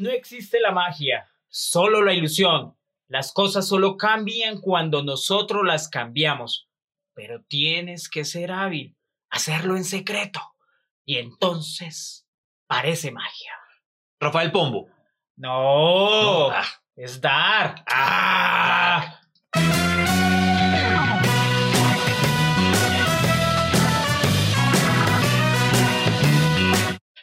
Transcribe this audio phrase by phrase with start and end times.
[0.00, 2.74] No existe la magia, solo la ilusión.
[3.06, 6.70] Las cosas solo cambian cuando nosotros las cambiamos.
[7.12, 8.96] Pero tienes que ser hábil,
[9.28, 10.40] hacerlo en secreto.
[11.04, 12.26] Y entonces
[12.66, 13.52] parece magia.
[14.18, 14.88] Rafael Pombo.
[15.36, 16.64] No, No, ah.
[16.96, 17.84] es dar.
[17.86, 19.19] ¡Ah!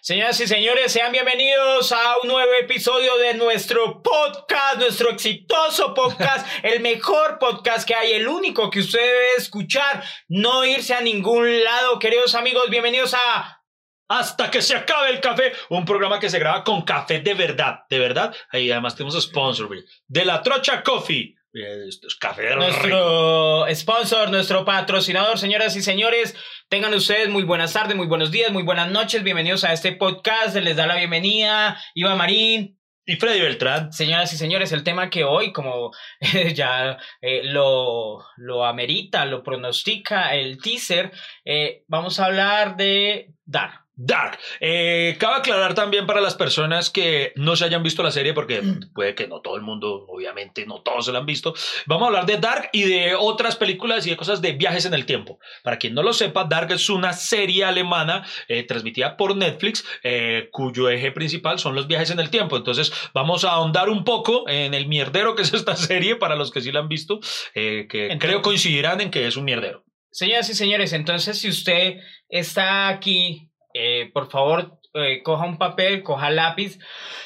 [0.07, 6.47] Señoras y señores, sean bienvenidos a un nuevo episodio de nuestro podcast, nuestro exitoso podcast,
[6.63, 11.61] el mejor podcast que hay, el único que usted debe escuchar, no irse a ningún
[11.61, 13.61] lado, queridos amigos, bienvenidos a...
[14.07, 15.51] Hasta que se acabe el café.
[15.68, 17.79] Un programa que se graba con café de verdad.
[17.89, 18.33] De verdad.
[18.51, 19.68] Ahí además tenemos sponsor.
[20.07, 21.36] De la Trocha Coffee.
[21.54, 22.60] Esto es café rico.
[22.60, 26.36] Nuestro sponsor, nuestro patrocinador, señoras y señores,
[26.68, 30.55] tengan ustedes muy buenas tardes, muy buenos días, muy buenas noches, bienvenidos a este podcast,
[30.57, 33.94] les da la bienvenida Iván Marín, Y Freddy Beltrán.
[33.94, 39.41] Señoras y señores, el tema que hoy, como eh, ya eh, lo, lo amerita, lo
[39.41, 41.11] pronostica el teaser,
[41.45, 43.86] eh, vamos a hablar de Dark.
[43.99, 44.37] Dark.
[44.59, 48.61] Eh, cabe aclarar también para las personas que no se hayan visto la serie, porque
[48.93, 51.55] puede que no todo el mundo, obviamente, no todos se la han visto.
[51.87, 54.93] Vamos a hablar de Dark y de otras películas y de cosas de viajes en
[54.93, 55.39] el tiempo.
[55.63, 60.49] Para quien no lo sepa, Dark es una serie alemana eh, transmitida por Netflix, eh,
[60.51, 62.55] cuyo eje principal son los viajes en el tiempo.
[62.55, 66.51] Entonces, vamos a ahondar un poco en el mierdero que es esta serie, para los
[66.51, 67.19] que sí la han visto,
[67.53, 69.83] que Entonces- creo coincidirán en que es un mierdero.
[70.11, 71.97] Señoras y señores, entonces si usted
[72.29, 73.46] está aquí,
[73.78, 76.80] eh, por favor, eh, coja un papel, coja lápiz.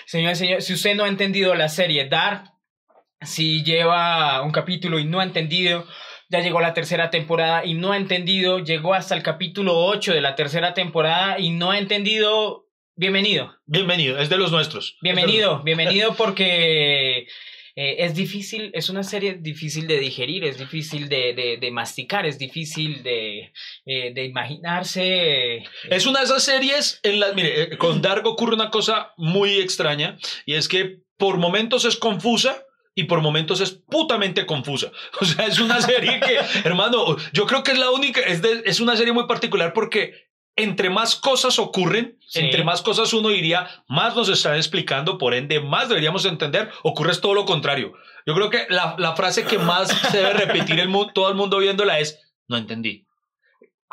[0.05, 2.43] Señoras y señores, si usted no ha entendido la serie Dark,
[3.21, 5.85] si lleva un capítulo y no ha entendido,
[6.29, 10.21] ya llegó la tercera temporada y no ha entendido, llegó hasta el capítulo 8 de
[10.21, 13.53] la tercera temporada y no ha entendido, bienvenido.
[13.65, 14.97] Bienvenido, es de los nuestros.
[15.01, 17.27] Bienvenido, bienvenido porque
[17.83, 22.37] eh, es difícil, es una serie difícil de digerir, es difícil de, de, masticar, es
[22.37, 23.51] difícil de,
[23.87, 25.55] eh, de imaginarse.
[25.55, 29.53] eh, Es una de esas series en las, mire, con Dark ocurre una cosa muy
[29.55, 32.63] extraña y es que por momentos es confusa
[32.93, 34.91] y por momentos es putamente confusa.
[35.19, 38.79] O sea, es una serie que, hermano, yo creo que es la única, es, es
[38.79, 42.39] una serie muy particular porque entre más cosas ocurren, Sí.
[42.39, 47.15] entre más cosas uno diría, más nos están explicando, por ende, más deberíamos entender, ocurre
[47.17, 47.93] todo lo contrario.
[48.25, 51.57] Yo creo que la, la frase que más se debe repetir el todo el mundo
[51.57, 53.05] viéndola es, no entendí.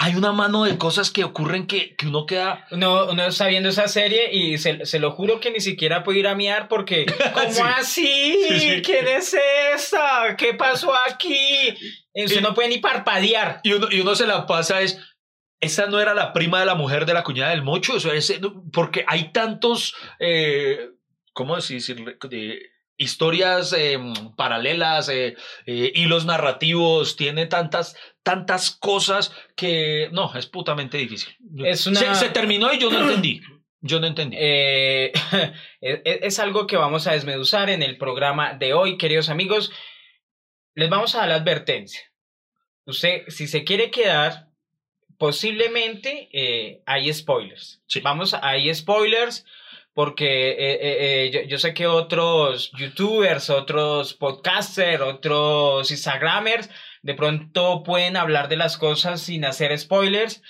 [0.01, 3.69] Hay una mano de cosas que ocurren que, que uno queda Uno, uno está viendo
[3.71, 7.05] esa serie y se, se lo juro que ni siquiera puedo ir a miar porque,
[7.35, 7.63] ¿cómo Sí.
[7.65, 8.39] así?
[8.49, 8.83] Sí, sí.
[8.83, 9.35] ¿Quién es
[9.75, 10.37] esta?
[10.37, 11.75] ¿Qué pasó aquí?
[12.15, 13.61] Usted Y- no puede ni parpadear.
[13.65, 15.01] y uno, y uno se la pasa es,
[15.61, 18.15] esa no era la prima de la mujer de la cuñada del mocho, o sea,
[18.15, 18.41] ese-
[18.73, 20.91] porque hay tantos, eh,
[21.33, 22.17] ¿cómo decir?
[22.29, 23.99] De historias eh,
[24.37, 25.37] paralelas, eh,
[25.67, 31.37] eh, hilos narrativos, tiene tantas, tantas cosas que no, es putamente difícil.
[31.65, 33.41] Es una- se, se terminó y yo no entendí.
[33.81, 34.37] Yo no entendí.
[34.41, 35.13] Es,
[35.81, 39.71] es algo que vamos a desmeduzar en el programa de hoy, queridos amigos.
[40.75, 42.01] Les vamos a dar la advertencia.
[42.85, 44.48] Usted, si se quiere quedar,
[45.19, 47.83] posiblemente eh, hay spoilers.
[47.87, 48.01] Sí.
[48.01, 49.45] Vamos, a- hay spoilers
[49.93, 56.71] porque eh, eh, yo, yo sé que otros youtubers, otros podcasters, otros instagramers,
[57.03, 60.43] de pronto pueden hablar de las cosas sin hacer spoilers.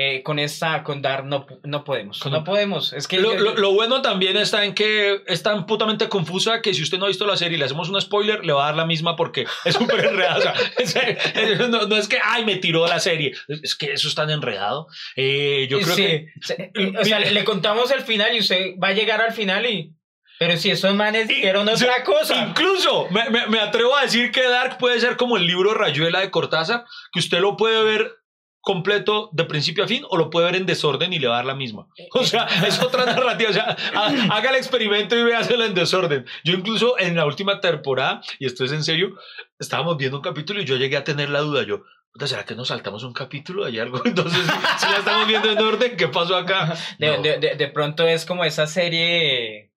[0.00, 2.24] Eh, con esta, con Dar, no, no podemos.
[2.26, 2.92] No podemos.
[2.92, 6.62] Es que Lo, yo- lo- lo bueno también está en que es tan putamente confusa
[6.62, 8.62] que si usted no ha visto la serie y le hacemos un spoiler, le va
[8.62, 10.54] a dar la misma porque es súper enredada.
[10.80, 13.32] O sea, es- es- no, no es que, ay, me tiró la serie.
[13.48, 14.86] Es, que eso es tan enredado.
[15.16, 16.26] Eh, yo creo Sí, que...
[16.42, 19.94] se- o sea, le contamos el final y usted va a llegar al final y...
[20.38, 22.36] Pero si esos manes dijeron otra cosa.
[22.50, 26.20] Incluso me, me- me atrevo a decir que Dark puede ser como el libro Rayuela
[26.20, 28.12] de Cortázar, que usted lo puede ver
[28.60, 31.36] completo de principio a fin o lo puede ver en desorden y le va a
[31.38, 31.86] dar la misma.
[32.12, 33.50] O sea, es otra narrativa.
[33.50, 36.26] O sea, ha- haga el experimento y véaselo en desorden.
[36.44, 39.16] Yo incluso en la última temporada, y esto es en serio,
[39.58, 41.62] estábamos viendo un capítulo y yo llegué a tener la duda.
[41.62, 41.82] Yo,
[42.12, 43.64] "Puta, ¿será que nos saltamos un capítulo?
[43.64, 44.02] ¿Hay algo?
[44.04, 44.40] Entonces,
[44.78, 46.74] si la estamos viendo en orden, ¿qué pasó acá?
[46.98, 47.22] De, No.
[47.22, 49.67] de- de- de pronto es como esa serie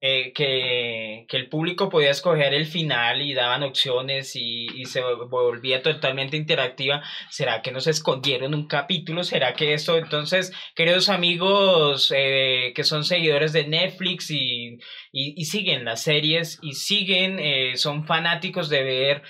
[0.00, 5.02] eh, que, que el público podía escoger el final y daban opciones y, y se
[5.02, 7.02] volvía totalmente interactiva.
[7.30, 9.24] ¿Será que nos escondieron un capítulo?
[9.24, 9.98] ¿Será que esto?
[9.98, 14.78] Entonces, queridos amigos eh, que son seguidores de Netflix y,
[15.10, 19.22] y, siguen las series y siguen, eh, son fanáticos de ver,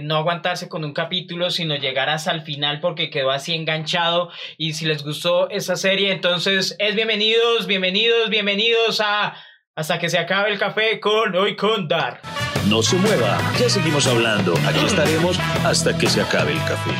[0.00, 4.30] no aguantarse con un capítulo, sino llegar hasta el final porque quedó así enganchado.
[4.56, 9.36] Y si les gustó esa serie, entonces es bienvenidos, bienvenidos, bienvenidos a
[9.76, 12.22] hasta que se acabe el café con hoy con Dark.
[12.68, 14.54] No se mueva, ya seguimos hablando.
[14.66, 16.90] Aquí estaremos hasta que se acabe el café.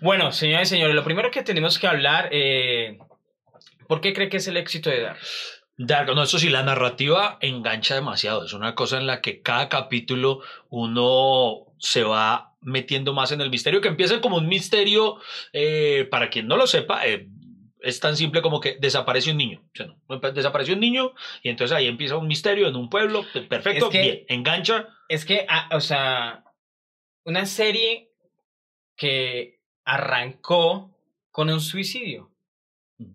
[0.00, 2.98] Bueno, señores y señores, lo primero que tenemos que hablar, eh,
[3.86, 5.18] ¿por qué cree que es el éxito de Dark?
[5.76, 8.46] Dark, no, eso sí, la narrativa engancha demasiado.
[8.46, 10.40] Es una cosa en la que cada capítulo
[10.70, 15.18] uno se va metiendo más en el misterio, que empieza como un misterio,
[15.52, 17.28] eh, para quien no lo sepa, eh,
[17.82, 19.60] es tan simple como que desaparece un niño.
[19.72, 23.24] O sea, no, desapareció un niño y entonces ahí empieza un misterio en un pueblo.
[23.48, 24.88] Perfecto, Es que- bien, engancha.
[25.08, 26.44] Es que, ah, o sea,
[27.24, 28.10] una serie
[28.96, 30.94] que arrancó
[31.30, 32.30] con un suicidio.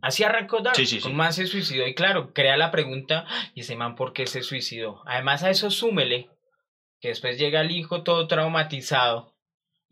[0.01, 0.77] Así arrancó Dark.
[0.77, 1.09] Sí, sí, sí.
[1.09, 4.41] Un man se suicidó y claro, crea la pregunta, ¿y ese man por qué se
[4.41, 5.01] suicidó?
[5.05, 6.29] Además a eso súmele
[7.01, 9.32] que después llega el hijo todo traumatizado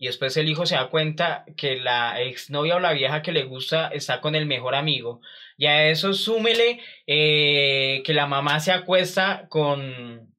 [0.04, 3.44] y después el hijo se da cuenta que la exnovia o la vieja que le
[3.44, 5.22] gusta está con el mejor amigo.
[5.58, 10.34] Y a eso súmele eh, que la mamá se acuesta con,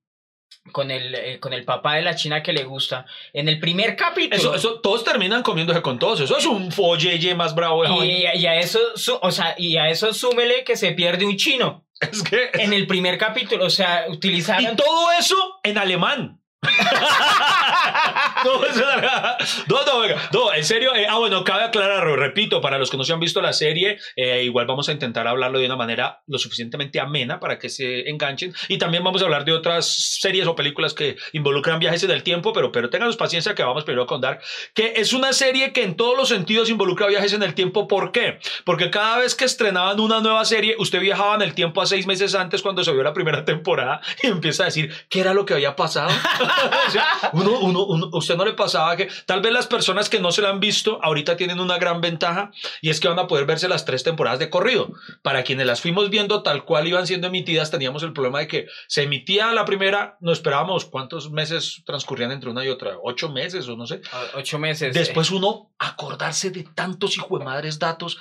[0.73, 3.07] con, el, eh, con el papá de la china que le gusta.
[3.33, 4.37] En el primer capítulo.
[4.37, 6.19] Eso, eso, todos terminan comiéndose con todos.
[6.21, 7.85] Eso es un folleye más bravo.
[7.85, 11.25] de y, y a eso, su- o sea, y a eso súmele que se pierde
[11.25, 12.51] un chino Es que.
[12.55, 13.67] en el primer capítulo.
[13.67, 14.73] O sea, utilizaron.
[14.73, 16.41] Y todo eso en alemán.
[18.45, 20.95] no, no, no, en serio.
[20.95, 23.99] eh, ah, bueno, cabe aclarar, repito, para los que no se han visto la serie,
[24.17, 28.09] eh, igual vamos a intentar hablarlo de una manera lo suficientemente amena para que se
[28.09, 28.55] enganchen.
[28.69, 32.23] Y también vamos a hablar de otras series o películas que involucran viajes en el
[32.23, 34.41] tiempo, pero, pero ténganos paciencia que vamos primero con Dark,
[34.75, 37.89] que es una serie que en todos los sentidos involucra viajes en el tiempo.
[37.89, 38.39] ¿Por qué?
[38.65, 42.07] Porque cada vez que estrenaban una nueva serie, usted viajaba en el tiempo a seis
[42.07, 45.45] meses antes cuando se vio la primera temporada y empieza a decir qué era lo
[45.45, 46.11] que había pasado.
[47.33, 50.43] Uno, uno, uno- usted no le pasaba que tal vez las personas que no se
[50.43, 52.51] la han visto ahorita tienen una gran ventaja
[52.81, 54.91] y es que van a poder verse las tres temporadas de corrido.
[55.23, 58.67] Para quienes las fuimos viendo tal cual iban siendo emitidas, teníamos el problema de que
[58.89, 63.69] se emitía la primera, no esperábamos cuántos meses transcurrían entre una y otra, ocho meses
[63.69, 64.01] o no sé.
[64.35, 64.95] o- Ocho meses.
[64.95, 68.19] Después uno acordarse de tantos hijuemadres datos.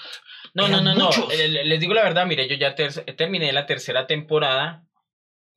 [0.54, 1.06] No, no, no, no.
[1.06, 1.26] muchos.
[1.34, 4.84] Eh, Les digo la verdad, mire, yo ya ter- terminé la tercera temporada,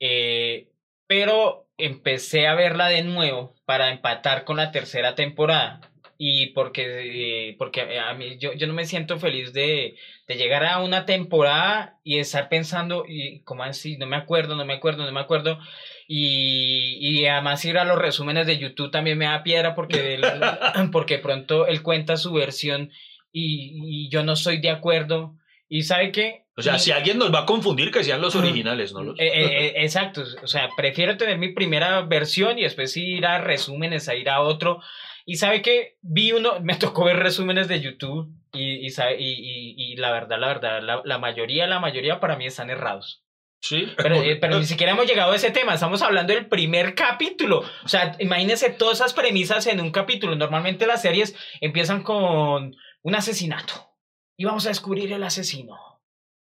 [0.00, 0.70] eh,
[1.06, 5.80] pero empecé a verla de nuevo para empatar con la tercera temporada.
[6.16, 9.96] Y porque, eh, porque a mí, yo, yo no me siento feliz de,
[10.28, 14.64] de llegar a una temporada y estar pensando, y como así, no me acuerdo, no
[14.64, 15.58] me acuerdo, no me acuerdo.
[16.06, 20.20] Y, y además ir a los resúmenes de YouTube también me da piedra porque,
[20.92, 22.90] porque pronto él cuenta su versión
[23.32, 25.34] y, y yo no estoy de acuerdo.
[25.68, 26.44] ¿Y sabe qué?
[26.56, 29.02] O sea, Y- si alguien nos va a confundir, que sean los originales, ¿no?
[29.02, 29.18] Los...
[29.18, 33.38] eh, eh, eh, exacto, o sea, prefiero tener mi primera versión y después ir a
[33.38, 34.80] resúmenes, a ir a otro.
[35.26, 39.32] Y sabe que vi uno, me tocó ver resúmenes de YouTube y, y, sabe- y,
[39.32, 43.22] y- y la verdad, la verdad, la, la mayoría, la mayoría para mí están errados.
[43.60, 43.88] Sí.
[43.96, 47.64] Pero, eh, pero ni siquiera hemos llegado a ese tema, estamos hablando del primer capítulo.
[47.82, 50.36] O sea, imagínense todas esas premisas en un capítulo.
[50.36, 53.90] Normalmente las series empiezan con un asesinato
[54.36, 55.78] y vamos a descubrir el asesino.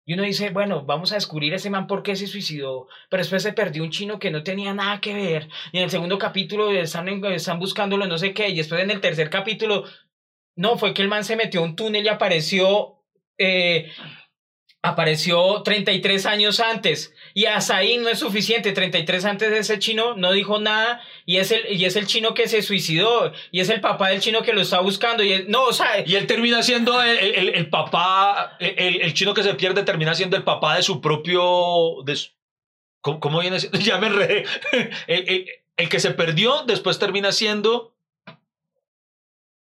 [0.05, 2.89] Y uno dice, bueno, vamos a descubrir ese man por qué se suicidó.
[3.09, 5.49] Pero después se perdió un chino que no tenía nada que ver.
[5.73, 8.49] Y en el segundo capítulo están, están buscándolo, no sé qué.
[8.49, 9.85] Y después en el tercer capítulo,
[10.57, 13.03] no, fue que el man se metió a un túnel y apareció.
[13.39, 13.93] eh,
[14.83, 17.15] apareció 33 años antes.
[17.35, 18.73] Y hasta ahí no es suficiente.
[18.73, 21.03] 33 antes de ese chino no dijo nada.
[21.27, 23.33] Y es el, y es el chino que se suicidó.
[23.51, 25.23] Y es el papá del chino que lo está buscando.
[25.23, 29.15] Y es- no, o sea, Y él termina siendo el, el- el papá, el, el
[29.15, 32.03] chino que se pierde termina siendo el papá de su propio...
[32.05, 32.19] De
[33.03, 33.59] ¿cómo, cómo viene?
[33.83, 34.45] Ya me enredé.
[35.07, 35.47] El, el-
[35.77, 37.95] el que se perdió después termina siendo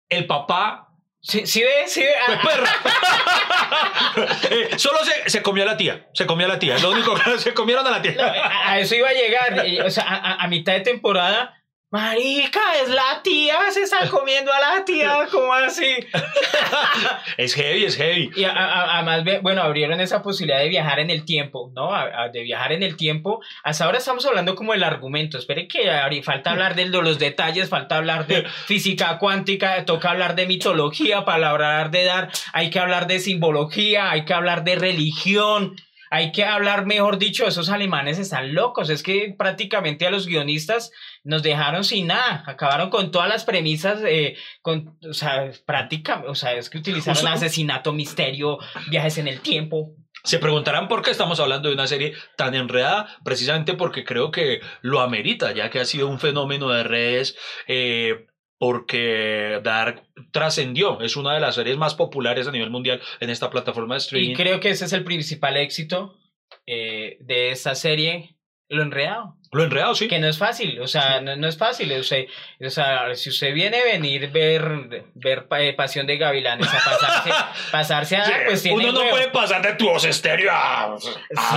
[0.10, 0.89] el papá...
[1.22, 2.14] sí, sí ve, sí ve.
[2.26, 2.70] ¡Pues Ah, perra!
[4.52, 7.14] Eh, solo se, se comió a la tía, se comió a la tía, lo único
[7.16, 8.26] que se comieron a la no, tía.
[8.26, 9.66] a, a eso iba a llegar.
[9.86, 10.04] O sea,
[10.40, 11.59] a mitad de temporada.
[11.92, 15.96] Marica, es la tía, se está comiendo a la tía, ¿cómo así?
[17.38, 18.30] Es heavy, es heavy.
[18.36, 21.94] Y a- a- además, bueno, abrieron esa posibilidad de viajar en el tiempo, ¿no?
[21.94, 23.42] A- a- de viajar en el tiempo.
[23.64, 25.38] Hasta ahora estamos hablando como del argumento.
[25.38, 30.12] Espere que ahora falta hablar de lo- los detalles, falta hablar de física cuántica, toca
[30.12, 34.64] hablar de mitología para hablar de dar, hay que hablar de simbología, hay que hablar
[34.64, 35.76] de religión.
[36.10, 38.90] Hay que hablar, mejor dicho, esos alemanes están locos.
[38.90, 40.92] Es que prácticamente a los guionistas
[41.24, 42.44] nos dejaron sin nada.
[42.48, 47.28] Acabaron con todas las premisas, eh, con, o sea, prácticamente, o sea, es que utilizaron
[47.28, 48.58] asesinato, misterio,
[48.90, 49.96] viajes en el tiempo.
[50.24, 54.60] Se preguntarán por qué estamos hablando de una serie tan enredada, precisamente porque creo que
[54.82, 57.38] lo amerita, ya que ha sido un fenómeno de redes,
[57.68, 58.28] eh,
[58.60, 63.50] porque Dark trascendió, es una de las series más populares a nivel mundial en esta
[63.50, 64.36] plataforma de Y streaming.
[64.36, 66.16] creo que ese es el principal éxito.
[66.68, 68.36] eh, de esta serie,
[68.68, 69.38] lo enredado.
[69.52, 70.08] Lo enredado, sí.
[70.08, 71.92] Que no es fácil, o sea, no, no es fácil.
[71.94, 72.20] O sea,
[72.64, 74.64] o sea, si usted viene a venir ver,
[75.16, 77.30] ver eh, Pasión de Gavilanes a pasarse,
[77.72, 79.10] pasarse a Sí, pues tiene Uno no huevo.
[79.12, 81.10] puede pasar de tu voz estéreo a, a Sí,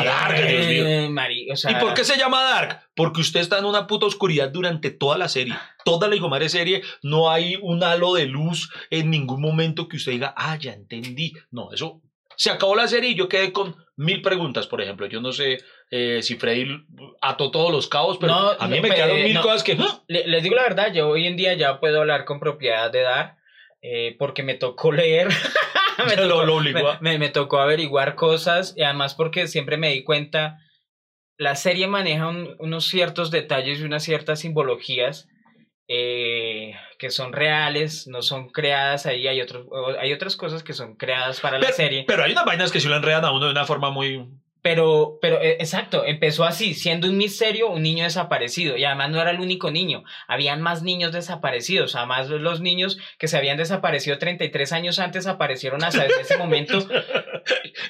[0.05, 0.87] Dark, Dios mío.
[0.87, 2.81] eh, mari- o sea, ¿Y por qué se llama Dark?
[2.95, 5.55] Porque usted está en una puta oscuridad durante toda la serie.
[5.85, 9.97] Toda la hijo madre serie, no hay un halo de luz en ningún momento que
[9.97, 11.35] usted diga, ah, ya entendí.
[11.51, 12.01] No, eso
[12.37, 15.07] se acabó la serie y yo quedé con mil preguntas, por ejemplo.
[15.07, 15.59] Yo no sé
[15.91, 16.67] eh, si Freddy
[17.21, 19.43] ató todos los cabos, pero No, a mí no, me pues, quedaron mil no.
[19.43, 19.77] cosas que.
[19.79, 20.03] ¡ah!
[20.09, 23.01] Le- les digo la verdad, yo hoy en día ya puedo hablar con propiedad de
[23.03, 23.37] Dark,
[23.83, 25.29] eh, porque me tocó leer.
[26.07, 29.77] me, tocó, lo obligó a- me- me- me tocó averiguar cosas y además porque siempre
[29.77, 30.59] me di cuenta,
[31.39, 35.29] la serie maneja un- unos ciertos detalles y unas ciertas simbologías
[35.89, 39.67] eh, que son reales, no son creadas ahí, hay, otros,
[39.99, 42.05] hay otras cosas que son creadas para la serie.
[42.07, 44.29] pero hay unas vainas que sí lo enredan a uno de una forma muy.
[44.63, 48.77] Pero, pero, eh, exacto, empezó así, siendo un misterio, un niño desaparecido.
[48.77, 51.97] Y además no era el único niño, habían más niños desaparecidos.
[51.97, 56.79] Además, los niños que se habían desaparecido 33 años antes aparecieron hasta ese momento.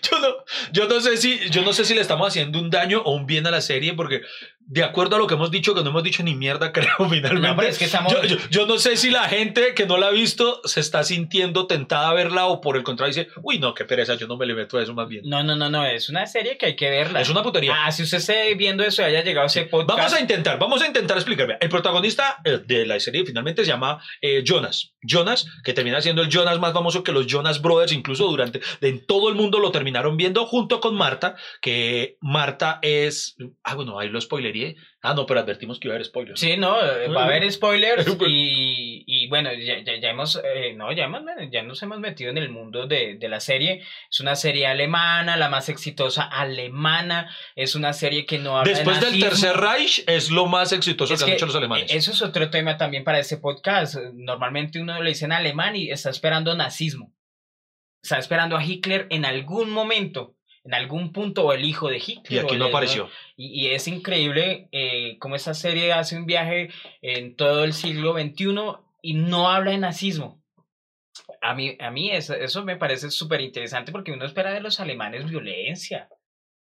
[0.02, 0.28] Yo no,
[0.72, 3.26] yo no sé si, yo no sé si le estamos haciendo un daño o un
[3.26, 4.22] bien a la serie, porque
[4.66, 7.48] de acuerdo a lo que hemos dicho, que no hemos dicho ni mierda, creo, finalmente.
[7.48, 9.96] No, pero es que estamos- yo, yo- yo no sé si la gente que no
[9.98, 13.58] la ha visto se está sintiendo tentada a verla o por el contrario dice, uy,
[13.58, 15.22] no, qué pereza, yo no me le meto a eso más bien.
[15.26, 17.20] No, no, no, no, es una serie que hay que verla.
[17.20, 17.74] Es una putería.
[17.84, 19.98] Ah, si usted esté viendo eso y haya llegado a ese podcast.
[19.98, 21.56] Vamos a intentar, vamos a intentar explicarme.
[21.60, 24.94] El protagonista eh, de la serie finalmente se llama eh, Jonas.
[25.02, 29.04] Jonas, que termina siendo el Jonas más famoso que los Jonas Brothers, incluso durante, en
[29.06, 34.08] todo el mundo lo terminaron viendo junto con Marta, que Marta es, ah, bueno, ahí
[34.08, 34.18] lo
[34.52, 34.82] spoilería.
[35.04, 36.38] Ah, no, pero advertimos que iba a haber spoilers.
[36.40, 38.24] Sí, no, eh, va a haber spoilers Bueno.
[38.32, 42.30] y, y bueno, ya, ya, ya hemos, eh, no, ya, hemos- ya nos hemos metido
[42.30, 43.82] en el mundo de, de la serie.
[44.10, 47.30] Es una serie alemana, la más exitosa alemana.
[47.56, 49.28] Es una serie que no habla de Después del nazismo.
[49.30, 51.92] Tercer Reich es lo más exitoso Es que, han hecho los alemanes.
[51.92, 53.96] Eso es otro tema también para este podcast.
[54.14, 57.12] Normalmente uno le dicen alemán y está esperando nazismo.
[58.02, 62.24] Está esperando a Hitler en algún momento, en algún punto, o el hijo de Hitler.
[62.30, 63.08] y aquí no apareció.
[63.36, 68.14] y, y es increíble eh, cómo esta serie hace un viaje en todo el siglo
[68.14, 68.54] XXI
[69.02, 70.40] y no habla de nazismo.
[71.40, 74.78] A mí, a mí eso, eso me parece súper interesante porque uno espera de los
[74.80, 76.08] alemanes violencia.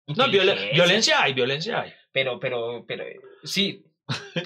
[0.08, 1.94] No, violencia hay, violencia hay.
[2.12, 3.03] Pero, pero, pero,
[3.44, 3.86] sí,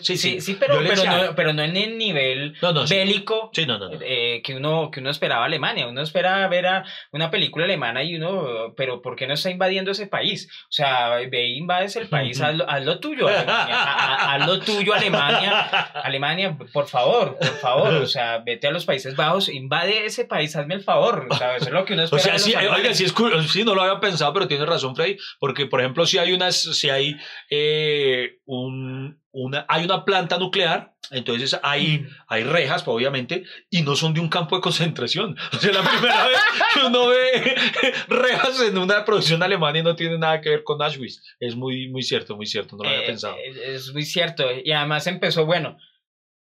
[0.02, 2.96] Sí, sí, sí, pero, pero, no, pero no en el nivel No, no, sí.
[2.96, 3.68] bélico Sí,
[4.02, 5.88] eh, que uno que uno esperaba Alemania.
[5.88, 9.92] Uno espera ver a una película alemana y uno, pero ¿por qué no está invadiendo
[9.92, 10.50] ese país?
[10.64, 13.46] O sea, ve invades el país, haz, lo- haz lo tuyo, Alemania,
[13.84, 15.60] ha- ha- haz lo tuyo, Alemania.
[15.60, 20.56] Alemania, por favor, por favor, o sea, vete a los Países Bajos, invade ese país,
[20.56, 21.28] hazme el favor.
[21.30, 22.24] O sea, eso es lo que uno O espera.
[22.24, 24.66] sea, de los sí, oiga, sí, es cu- sí, no lo había pensado, pero tiene
[24.66, 27.16] razón, Freddy, porque, por ejemplo, si hay unas, si hay
[27.52, 32.08] eh, un, una, hay una planta nuclear, entonces hay, Mm.
[32.28, 35.36] hay rejas, obviamente, y no son de un campo de concentración.
[35.54, 36.40] O sea, la primera vez
[36.74, 37.56] que uno ve
[38.08, 41.22] rejas en una producción alemana y no tiene nada que ver con Auschwitz.
[41.40, 43.36] Es muy, muy cierto, muy cierto, no lo había Eh, pensado.
[43.38, 44.46] eh, Es muy cierto.
[44.64, 45.78] Y además empezó, bueno,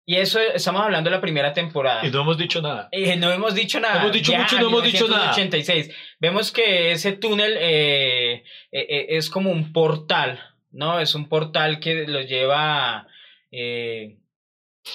[0.08, 2.06] y eso estamos hablando de la primera temporada.
[2.06, 2.88] Y no hemos dicho nada.
[2.92, 4.02] Eh, no hemos dicho nada.
[4.02, 5.32] Hemos dicho Ya, mucho no hemos dicho nada.
[5.36, 5.96] 1986.
[6.20, 10.40] Vemos que ese túnel eh, eh, eh, es como un portal,
[10.76, 11.00] ¿no?
[11.00, 13.08] Es un portal que lo lleva
[13.52, 14.18] eh,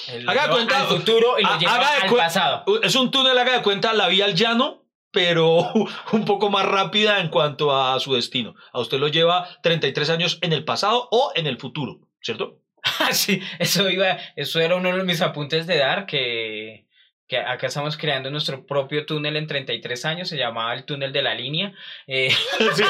[0.09, 2.65] el- Haga cuenta- al futuro y lo lleva haga al pasado.
[2.83, 5.73] Es un túnel, haga de cuenta, la vía al llano, pero
[6.13, 8.55] un poco más rápida en cuanto a su destino.
[8.73, 12.59] A usted lo lleva 33 años en el pasado o en el futuro, ¿cierto?
[13.01, 16.87] Ah, sí, eso iba, eso era uno de mis apuntes de dar, que,
[17.31, 21.23] que acá estamos creando nuestro propio túnel en 33 años, se llamaba el túnel de
[21.23, 21.73] la línea.
[22.09, 22.29] Eh,
[22.75, 22.83] Sí,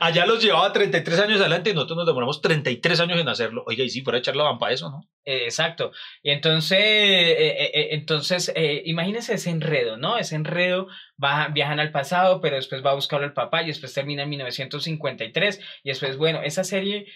[0.00, 3.64] allá los llevaba 33 años adelante y nosotros nos demoramos 33 años en hacerlo.
[3.66, 5.08] Oiga, y si fuera echar la van para eso, ¿no?
[5.24, 5.90] Eh, Exacto.
[6.22, 8.52] Y entonces, eh, entonces
[8.84, 10.16] imagínense ese enredo, ¿no?
[10.16, 10.86] Ese enredo,
[11.22, 14.28] va, viajan al pasado, pero después va a buscarlo el papá y después termina en
[14.30, 17.06] 1953 y después, bueno, esa serie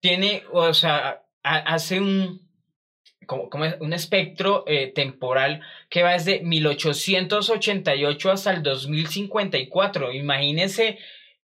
[0.00, 2.49] tiene, o sea, ha- hace un,
[3.26, 10.12] como, como un espectro eh, temporal que va desde 1888 hasta el 2054.
[10.12, 10.98] Imagínense,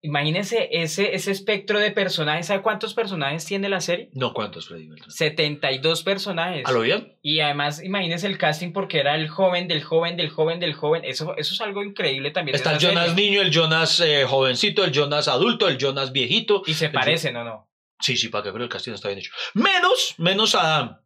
[0.02, 2.48] imagínense ese, ese espectro de personajes.
[2.48, 4.10] ¿Sabe cuántos personajes tiene la serie?
[4.14, 4.88] No, ¿cuántos, Freddy?
[4.88, 5.12] Beltrán?
[5.12, 6.66] 72 personajes.
[6.66, 7.18] ¿A lo bien?
[7.22, 11.04] Y además, imagínense el casting porque era el joven del joven del joven del joven.
[11.06, 12.56] Eso, eso es algo increíble también.
[12.56, 13.30] Está el Jonas serie.
[13.30, 16.64] niño, el Jonas eh, jovencito, el Jonas adulto, el Jonas viejito.
[16.66, 17.70] Y se parecen o no.
[18.00, 19.32] Sí, sí, para que pero el castillo está bien hecho.
[19.54, 21.03] Menos, menos Adam.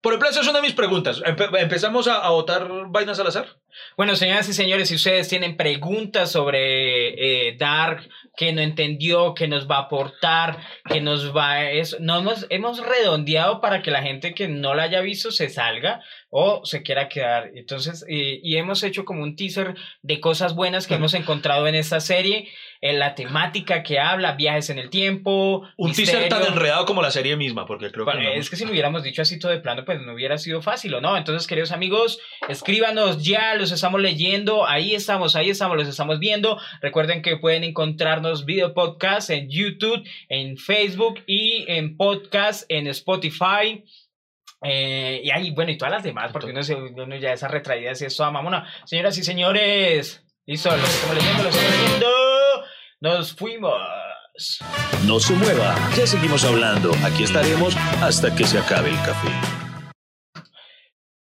[0.00, 1.20] Por ejemplo, esa es una de mis preguntas.
[1.22, 3.58] Empe- ¿Empezamos a, a votar vainas al azar?
[3.96, 9.48] Bueno, señoras y señores, si ustedes tienen preguntas sobre eh, Dark, que no entendió, que
[9.48, 10.58] nos va a aportar,
[10.88, 14.84] que nos va eso, no hemos, hemos redondeado para que la gente que no la
[14.84, 16.00] haya visto se salga
[16.30, 17.50] o se quiera quedar.
[17.54, 21.74] Entonces, eh, y hemos hecho como un teaser de cosas buenas que hemos encontrado en
[21.74, 22.48] esta serie,
[22.80, 25.68] en la temática que habla, viajes en el tiempo.
[25.76, 26.48] Un teaser tan misterio.
[26.54, 28.12] enredado como la serie misma, porque creo que...
[28.12, 30.38] Bueno, no- es que si lo hubiéramos dicho así todo de plano, pues no hubiera
[30.38, 31.16] sido fácil, ¿o no?
[31.16, 36.58] Entonces, queridos amigos, escríbanos ya, los estamos leyendo, ahí estamos, ahí estamos, los estamos viendo.
[36.80, 43.84] Recuerden que pueden encontrarnos video podcast en YouTube, en Facebook y en podcast en Spotify.
[44.62, 47.92] Eh, y ahí, bueno, y todas las demás, porque uno, se, uno ya esa retraída
[47.98, 48.66] y eso, mamona.
[48.84, 52.06] Señoras y señores, listo, los estamos leyendo, los estamos leyendo.
[53.00, 53.80] Nos fuimos.
[55.06, 56.92] No se mueva, ya seguimos hablando.
[57.04, 59.59] Aquí estaremos hasta que se acabe el café.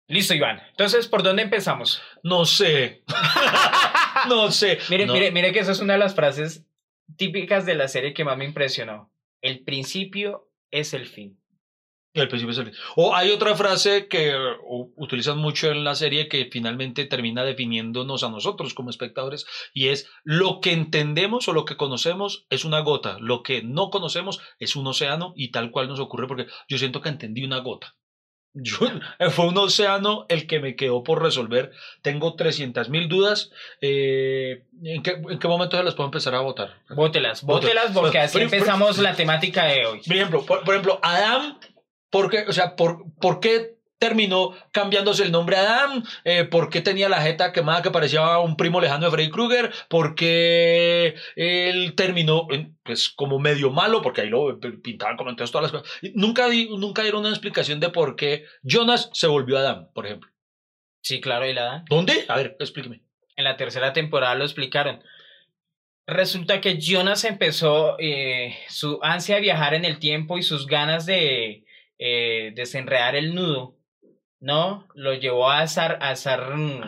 [0.09, 0.59] Listo, Iván.
[0.71, 2.01] Entonces, ¿por dónde empezamos?
[2.23, 3.03] No sé.
[4.27, 4.79] no sé.
[4.89, 5.13] Mire, No.
[5.13, 6.65] mire, mire que esa es una de las frases
[7.15, 9.13] típicas de la serie que más me impresionó.
[9.41, 11.39] El principio es el fin.
[12.15, 14.33] Al principio es el- O hay otra frase que
[14.95, 20.09] utilizan mucho en la serie que finalmente termina definiéndonos a nosotros como espectadores y es
[20.23, 24.75] lo que entendemos o lo que conocemos es una gota, lo que no conocemos es
[24.75, 27.95] un océano y tal cual nos ocurre porque yo siento que entendí una gota.
[28.61, 28.77] Yo,
[29.31, 31.71] fue un océano el que me quedó por resolver.
[32.01, 33.51] Tengo 300 mil dudas.
[33.81, 36.75] Eh, ¿en, qué, ¿En qué momento se las puedo empezar a votar?
[36.89, 37.91] Bótelas, Bótelas.
[37.93, 40.01] porque así Pero- pero- empezamos la temática de hoy.
[40.05, 41.57] Por ejemplo, por, por ejemplo, Adam,
[42.09, 46.03] ¿por qué, o sea, por, ¿por qué terminó cambiándose el nombre a Adam?
[46.23, 49.71] Eh, ¿Por qué tenía la jeta quemada que parecía un primo lejano de Freddy Krueger?
[49.89, 52.47] ¿Por qué él terminó
[52.83, 54.01] pues como medio malo?
[54.01, 55.99] Porque ahí lo pintaban como entonces todas las cosas.
[56.15, 60.31] Nunca, di- nunca dieron una explicación de por qué Jonas se volvió Adam, por ejemplo.
[61.01, 61.85] Sí, claro, y la dan.
[61.89, 62.25] ¿Dónde?
[62.27, 63.01] A ver, explíqueme.
[63.35, 65.01] En la tercera temporada lo explicaron.
[66.07, 71.05] Resulta que Jonas empezó eh, su ansia de viajar en el tiempo y sus ganas
[71.05, 71.65] de
[71.99, 73.77] eh, desenredar el nudo,
[74.39, 74.88] ¿no?
[74.95, 76.82] Lo llevó a estar, a estar, mm,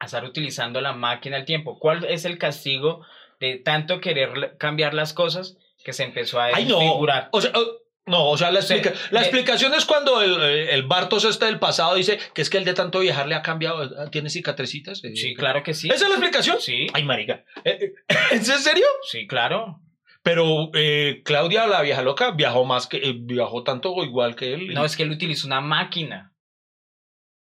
[0.00, 1.78] a estar utilizando la máquina del tiempo.
[1.78, 3.04] ¿Cuál es el castigo
[3.40, 6.78] de tanto querer cambiar las cosas que se empezó a Ay, no.
[6.80, 7.28] desfigurar?
[7.32, 7.66] O sea, oh,
[8.06, 12.18] no, o sea, la, de- explicación es cuando el, el Bartos este del pasado dice
[12.34, 15.04] que es que el de tanto viajar le ha cambiado, tiene cicatricitas.
[15.04, 15.88] eh, Sí, claro que sí.
[15.88, 16.56] ¿Esa es la explicación?
[16.60, 17.44] Sí, Ay, marica.
[17.64, 18.86] Eh, eh, ¿Es en serio?
[19.10, 19.80] sí, claro.
[20.22, 24.52] Pero eh, Claudia, la vieja loca, viajó más que, eh, viajó tanto o igual que
[24.54, 24.74] él.
[24.74, 26.32] No, es que él utilizó una máquina.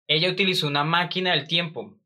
[0.07, 1.97] Ella utilizó una máquina del tiempo.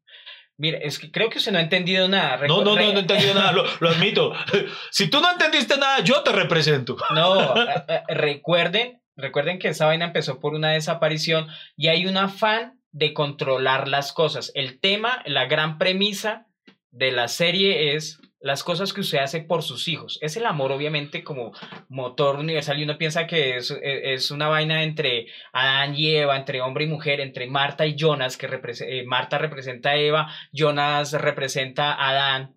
[0.58, 2.38] Mire, es que creo que usted no ha entendido nada.
[2.48, 4.34] no, no, no, no he entendido nada, lo, lo admito.
[4.92, 6.98] Si tú no entendiste nada, yo te represento.
[7.14, 12.18] No, eh, eh, recuerden, recuerden que esa vaina empezó por una desaparición y hay un
[12.18, 14.52] afán de controlar las cosas.
[14.56, 16.48] El tema, la gran premisa
[16.90, 20.20] de la serie es las cosas que usted hace por sus hijos.
[20.22, 21.54] Es el amor, obviamente, como
[21.90, 26.38] motor universal y uno piensa que es, eh, es una vaina entre Adán y Eva,
[26.38, 31.14] entre hombre y mujer, entre Marta y Jonas, que eh, Marta representa a Eva, Jonas
[31.14, 32.57] representa a Adán.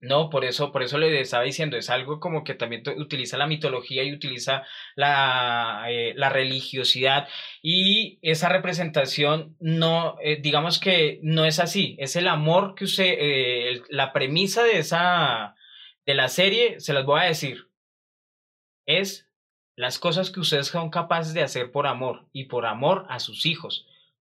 [0.00, 3.48] No, por eso, por eso le estaba diciendo, es algo como que también utiliza la
[3.48, 4.62] mitología y utiliza
[4.94, 7.26] la, eh, la religiosidad
[7.62, 13.16] y esa representación no, eh, digamos que no es así, es el amor que usted,
[13.18, 15.56] eh, la premisa de esa,
[16.06, 17.68] de la serie, se las voy a decir,
[18.86, 19.28] es
[19.74, 23.46] las cosas que ustedes son capaces de hacer por amor y por amor a sus
[23.46, 23.86] hijos.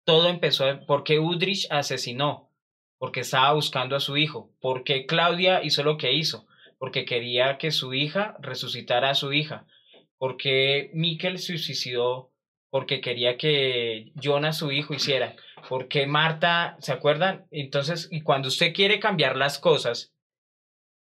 [0.04, 2.50] Todo empezó porque Udrich asesinó,
[2.98, 6.46] porque estaba buscando a su hijo, porque Claudia hizo lo que hizo,
[6.78, 9.66] porque quería que su hija resucitara a su hija,
[10.18, 12.30] porque Mikkel se suicidó,
[12.70, 15.36] porque quería que Jonas, su hijo, hiciera,
[15.68, 17.46] porque Marta, ¿se acuerdan?
[17.50, 20.12] Entonces, y cuando usted quiere cambiar las cosas,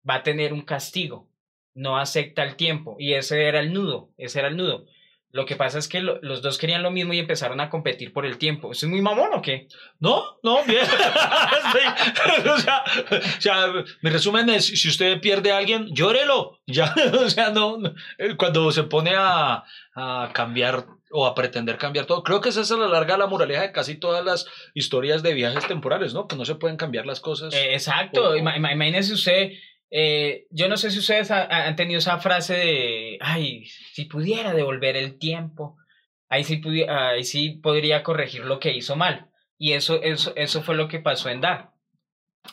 [0.08, 1.30] va a tener un castigo,
[1.74, 4.86] no acepta el tiempo, y ese era el nudo, ese era el nudo.
[5.32, 8.12] Lo que pasa es que lo- los dos querían lo mismo y empezaron a competir
[8.14, 8.72] por el tiempo.
[8.72, 9.68] ¿Eso es muy mamón o qué?
[10.00, 10.84] No, no, bien.
[12.54, 13.68] O, sea, o sea,
[14.02, 16.60] mi resumen es, si usted pierde a alguien, llórelo.
[16.66, 17.94] Ya, o sea, no, no.
[18.18, 19.64] Eh, cuando se pone a,
[19.96, 23.26] a cambiar o a pretender cambiar todo, creo que esa es a la larga la
[23.28, 26.28] moraleja de casi todas las historias de viajes temporales, ¿no?
[26.28, 27.54] Que no se pueden cambiar las cosas.
[27.54, 29.52] Eh, exacto, o- ima- imagínese usted,
[29.92, 34.54] eh, yo no sé si ustedes ha- han tenido esa frase de, ay, si pudiera
[34.54, 35.78] devolver el tiempo,
[36.30, 39.30] ahí sí, ahí sí podría corregir lo que hizo mal.
[39.58, 41.72] Y eso, eso, eso fue lo que pasó en Dark.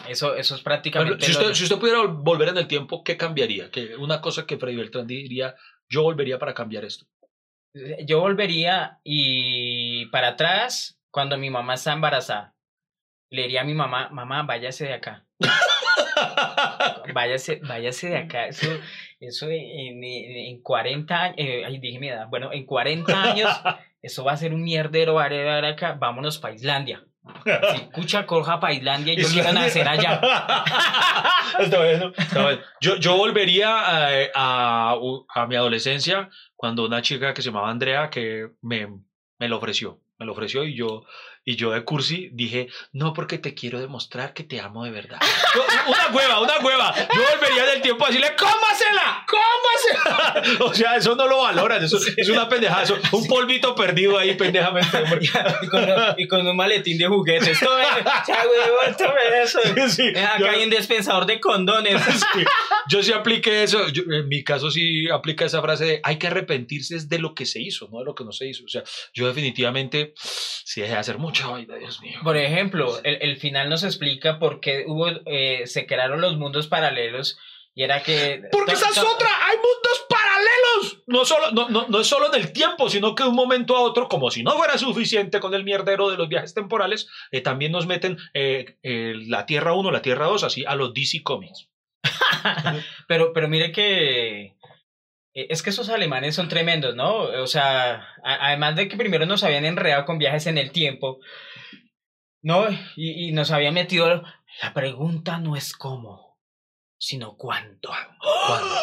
[0.09, 1.25] Eso, eso es prácticamente...
[1.25, 3.71] si, lo- usted, si usted pudiera volver en el tiempo, ¿qué cambiaría?
[3.71, 5.55] Que una cosa que Freddy Beltrán diría,
[5.89, 7.07] yo volvería para cambiar esto.
[8.07, 12.55] Yo volvería y para atrás cuando mi mamá está embarazada.
[13.31, 15.27] le diría a mi mamá, mamá, váyase de acá.
[17.15, 18.47] Váyase, váyase de acá.
[18.47, 18.69] Eso,
[19.21, 23.51] eso en, en, en 40 años, eh, ay, dije mi edad, bueno, en 40 años,
[24.03, 27.05] eso va a ser un mierdero, va a acá, vámonos para Islandia.
[27.45, 30.21] Si escucha, coja para Islandia y yo quiero nacer allá.
[31.59, 32.61] Está bueno, está bueno.
[32.81, 34.97] Yo, yo volvería a, a,
[35.35, 38.89] a mi adolescencia cuando una chica que se llamaba Andrea que me,
[39.39, 41.05] me lo ofreció, me lo ofreció y yo,
[41.49, 45.21] y yo de cursi dije, no, porque te quiero demostrar que te amo de verdad.
[45.55, 46.93] Yo, una hueva, una hueva.
[47.15, 50.43] Yo volvería del tiempo a decirle, cómasela, cómasela.
[50.67, 54.35] O sea, eso no lo valoran, eso es una pendejada, eso, un polvito perdido ahí
[54.35, 54.89] pendejamente.
[55.63, 55.87] y, con,
[56.19, 57.61] y con un maletín de juguetes.
[57.61, 57.83] Tome,
[58.27, 59.61] ya, huevón, tome eso.
[59.63, 60.09] Sí, sí.
[60.19, 62.03] Acá Yo- hay un dispensador de condones.
[62.03, 62.45] Sí,
[62.89, 66.27] Yo sí apliqué eso, yo- en mi caso sí aplica esa frase de hay que
[66.27, 68.65] arrepentirse de lo que se hizo, no de lo que no se hizo.
[68.65, 68.83] O sea,
[69.15, 72.19] yo definitivamente sí dejé de hacer mucho, ay, Dios mío.
[72.23, 76.67] Por ejemplo, el, el final nos explica por qué hubo, eh, se crearon los mundos
[76.67, 77.39] paralelos
[77.75, 78.43] y era que...
[78.53, 81.03] Porque esa es to- otra, hay mundos paralelos.
[81.07, 83.77] No, solo, no, no, no es solo en el tiempo, sino que de un momento
[83.77, 87.43] a otro, como si no fuera suficiente con el mierdero de los viajes temporales, eh,
[87.43, 91.23] también nos meten eh, eh, la Tierra 1, la Tierra 2, así a los DC
[91.23, 91.69] Comics.
[93.09, 94.56] Pero, pero mire que...
[95.37, 97.15] eh, Es que esos alemanes son tremendos, ¿no?
[97.17, 101.21] O sea, además de que primero nos habían enredado con viajes en el tiempo,
[102.43, 102.69] ¿no?
[102.97, 104.25] Y, y nos habían metido...
[104.63, 106.39] La pregunta no es cómo,
[106.99, 107.91] sino cuándo.
[108.47, 108.75] ¿Cuándo?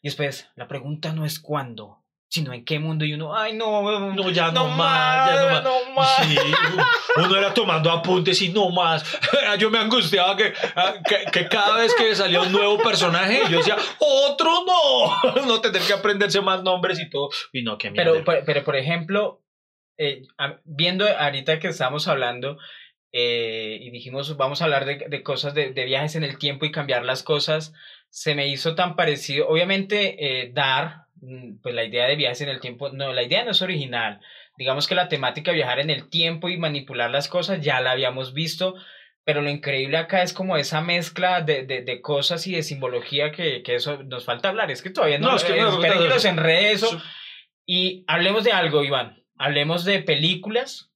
[0.00, 3.04] Y después, la pregunta no es cuándo, sino en qué mundo.
[3.04, 5.64] Y uno, ay, no, No, ya no más, ya no más.
[5.64, 6.26] no más.
[6.26, 6.36] Sí,
[7.16, 9.18] uno era tomando apuntes y no más.
[9.58, 10.52] Yo me angustiaba que,
[11.08, 15.46] que, que cada vez que salía un nuevo personaje, yo decía, otro no.
[15.46, 17.30] No tener que aprenderse más nombres y todo.
[17.52, 18.12] Y no, qué mierda.
[18.12, 19.42] Pero, pero, pero, por ejemplo,
[19.98, 20.22] eh,
[20.64, 22.58] viendo ahorita que estamos hablando
[23.12, 26.66] eh, y dijimos vamos a hablar de, de cosas de, de viajes en el tiempo
[26.66, 27.72] y cambiar las cosas,
[28.10, 29.48] se me hizo tan parecido.
[29.48, 31.05] Obviamente, eh, dar,
[31.62, 34.20] pues la idea de viajes en el tiempo, no, la idea no es original.
[34.58, 37.92] Digamos que la temática de viajar en el tiempo y manipular las cosas ya la
[37.92, 38.74] habíamos visto.
[39.24, 43.32] Pero lo increíble acá es como esa mezcla de, de, de cosas y de simbología
[43.32, 44.70] que, que eso nos falta hablar.
[44.70, 46.70] Es que todavía no, No, es que eh, no, esperen no, que no, los enrede
[46.70, 47.02] eso.
[47.66, 49.24] Y hablemos de algo, Iván.
[49.36, 50.92] Hablemos de películas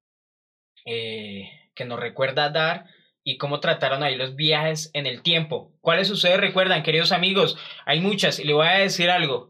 [0.87, 2.85] eh, que nos recuerda a dar
[3.25, 5.73] y cómo trataron ahí los viajes en el tiempo.
[5.81, 7.59] ¿Cuáles ustedes recuerdan, queridos amigos?
[7.85, 9.50] Hay muchas y le voy a decir algo.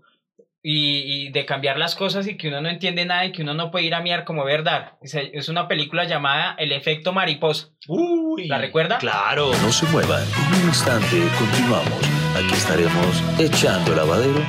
[0.63, 3.55] Y, y de cambiar las cosas y que uno no entiende nada y que uno
[3.55, 4.99] no puede ir a mirar como verdad.
[5.01, 7.69] Es, una película llamada El efecto mariposa.
[7.89, 8.99] Uy, ¿La recuerda?
[8.99, 9.53] Claro.
[9.63, 12.05] No se muevan, en un instante continuamos.
[12.37, 14.45] Aquí estaremos echando lavadero.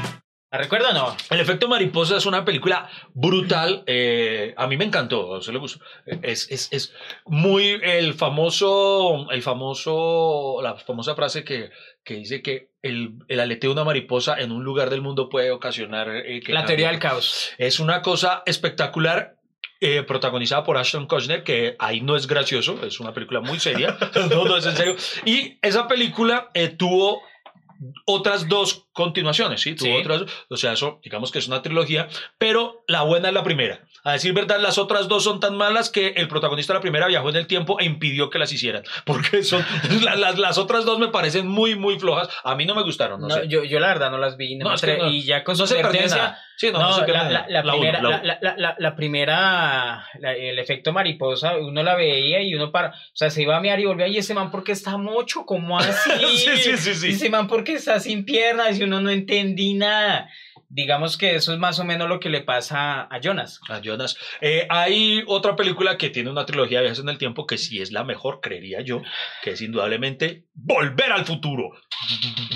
[0.52, 1.18] ¿La recuerda o no?
[1.30, 3.86] El efecto mariposa es una película brutal.
[3.88, 5.36] eh, a mí me encantó.
[5.36, 5.82] ¿A le gustó?
[6.24, 6.94] Es, es, es
[7.26, 11.70] muy el famoso, el famoso, la famosa frase que,
[12.04, 15.52] que dice que el, el aleteo de una mariposa en un lugar del mundo puede
[15.52, 17.52] ocasionar eh, que La teoría del caos.
[17.58, 19.36] Es una cosa espectacular.
[19.84, 23.98] eh, protagonizada por Ashton Kutcher, que ahí no es gracioso, es una película muy seria,
[24.30, 24.96] no, no es en serio.
[25.26, 27.22] Y esa película eh, tuvo
[28.06, 29.76] otras dos continuaciones, ¿sí?
[29.76, 30.02] Tuvo Sí.
[30.02, 33.80] otras, o sea, eso digamos que es una trilogía, pero la buena es la primera.
[34.04, 37.08] A decir verdad, las otras dos son tan malas que el protagonista de la primera
[37.08, 39.64] viajó en el tiempo e impidió que las hicieran, porque son
[40.04, 42.30] la- las, las otras dos me parecen muy, muy flojas.
[42.44, 43.48] A mí no me gustaron, no, No, sé.
[43.48, 44.56] yo, yo la verdad no las vi.
[44.56, 46.40] no No, es que no- y ya con no su se perdió nada.
[46.58, 50.20] Sí, no, No, no pierde la, la- la La primera, uno.
[50.20, 53.60] la- el efecto mariposa, uno la veía y uno para, o sea, se iba a
[53.62, 56.10] mirar y volvía, y ese man porque está mocho, ¿cómo así?
[56.42, 57.08] Sí, sí, sí, sí.
[57.08, 60.30] Y ese man porque está sin piernas y uno no entendí nada.
[60.74, 63.60] Digamos que eso es más o menos lo que le pasa a Jonas.
[63.68, 64.16] A Jonas.
[64.40, 67.82] Eh, hay otra película que tiene una trilogía de viajes en el tiempo que sí
[67.82, 69.02] es la mejor, creería yo,
[69.44, 71.72] que es indudablemente Volver al futuro.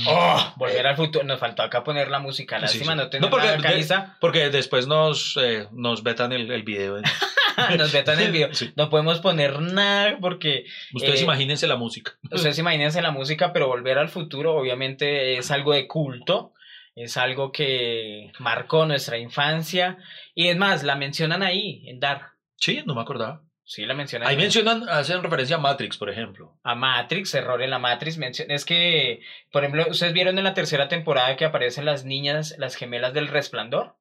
[0.07, 2.97] Oh, volver al futuro, nos faltó acá poner la música, Sí, lástima sí.
[2.99, 4.13] no tener No, porque nada de-.
[4.21, 7.01] Porque después nos, eh, nos vetan el, el video.
[7.77, 8.53] nos vetan el video.
[8.53, 8.71] Sí.
[8.75, 12.13] No podemos poner nada porque Ustedes Eh, imagínense la música.
[12.31, 16.53] Ustedes imagínense la música, pero volver al futuro obviamente es algo de culto,
[16.95, 19.97] es algo que marcó nuestra infancia
[20.33, 22.21] y es más, la mencionan ahí en Dar.
[22.57, 23.41] Sí, no me acordaba.
[23.67, 24.27] Sí, la mencionan.
[24.27, 26.53] Ahí en- mencionan, hacen referencia a Matrix, por ejemplo.
[26.63, 28.19] A Matrix, error en la Matrix.
[28.47, 32.75] Es que, por ejemplo, ustedes vieron en la tercera temporada que aparecen las niñas, las
[32.75, 33.95] gemelas del resplandor.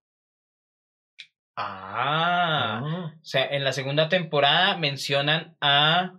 [1.57, 2.81] Ah.
[2.85, 3.13] Ah.
[3.15, 6.13] O sea, en la segunda temporada mencionan a,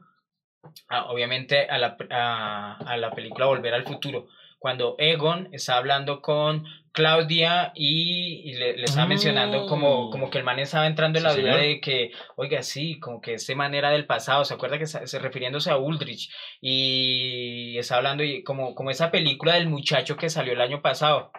[0.90, 4.28] a, obviamente, a la, a, a la película Volver al Futuro.
[4.60, 10.40] Cuando Egon está hablando con Claudia y, y le, le estaba mencionando como, como que
[10.40, 11.30] el man estaba entrando en Mm.
[11.30, 11.68] Sí, la duda señor.
[11.76, 15.20] de que, oiga, sí, como que esta manera del pasado, ¿se acuerda que se, se-
[15.20, 16.32] refiriéndose a Uldrich?
[16.62, 21.32] Y está hablando y como, como esa película del muchacho que salió el año pasado.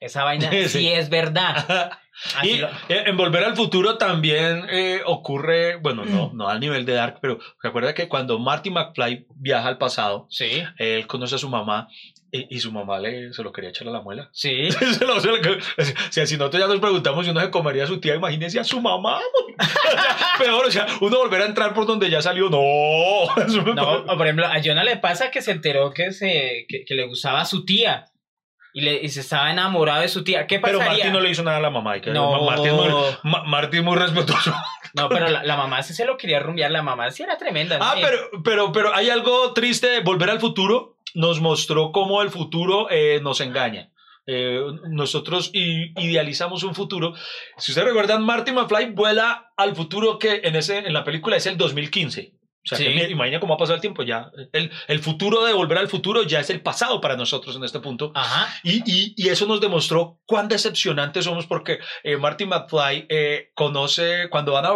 [0.00, 0.68] Esa vaina Sí.
[0.68, 1.90] sí, es verdad.
[2.38, 6.86] Así Y lo- en Volver al Futuro también eh, ocurre, bueno, no, no al nivel
[6.86, 11.34] de Dark, pero se acuerda que cuando Marty McFly viaja al pasado, sí, él conoce
[11.34, 11.88] a su mamá
[12.32, 14.30] y, y su mamá le, se lo quería echar a la muela.
[14.32, 14.70] sí.
[14.72, 15.36] Se lo- se lo-
[16.10, 18.64] si, si nosotros ya nos preguntamos si uno se comería a su tía, imagínese a
[18.64, 19.20] su mamá.
[20.38, 22.60] Peor, o sea, uno volver a entrar por donde ya salió, no.
[23.74, 27.06] No, por ejemplo, a Jonah le pasa que se enteró que, se, que, que le
[27.06, 28.06] gustaba a su tía.
[28.76, 30.46] Y, le, y se estaba enamorado de su tía.
[30.46, 31.04] ¿Qué pero pasaría?
[31.04, 31.98] Marty no le hizo nada a la mamá.
[31.98, 32.42] que- No.
[32.44, 32.68] Marty,
[33.78, 34.54] es muy, respetuoso.
[34.92, 36.70] No, pero la, la mamá sí se lo quería rumbear.
[36.70, 37.78] La mamá sí era tremenda.
[37.80, 40.98] Ah, pero, pero, pero hay algo triste de Volver al Futuro.
[41.14, 43.92] Nos mostró cómo el futuro eh, nos engaña.
[44.26, 44.60] Eh,
[44.90, 47.14] nosotros idealizamos un futuro.
[47.56, 51.46] Si ustedes recuerdan, Marty McFly vuela al futuro que en, ese, en la película es
[51.46, 52.34] el 2015.
[52.66, 52.84] O sea, Sí.
[52.84, 54.30] que mi- imagina cómo ha pasado el tiempo ya.
[54.52, 57.78] El, el futuro de Volver al Futuro ya es el pasado para nosotros en este
[57.78, 58.10] punto.
[58.14, 58.52] Ajá.
[58.64, 64.28] Y, y- y eso nos demostró cuán decepcionantes somos porque eh, Marty McFly eh, conoce,
[64.30, 64.72] cuando van a,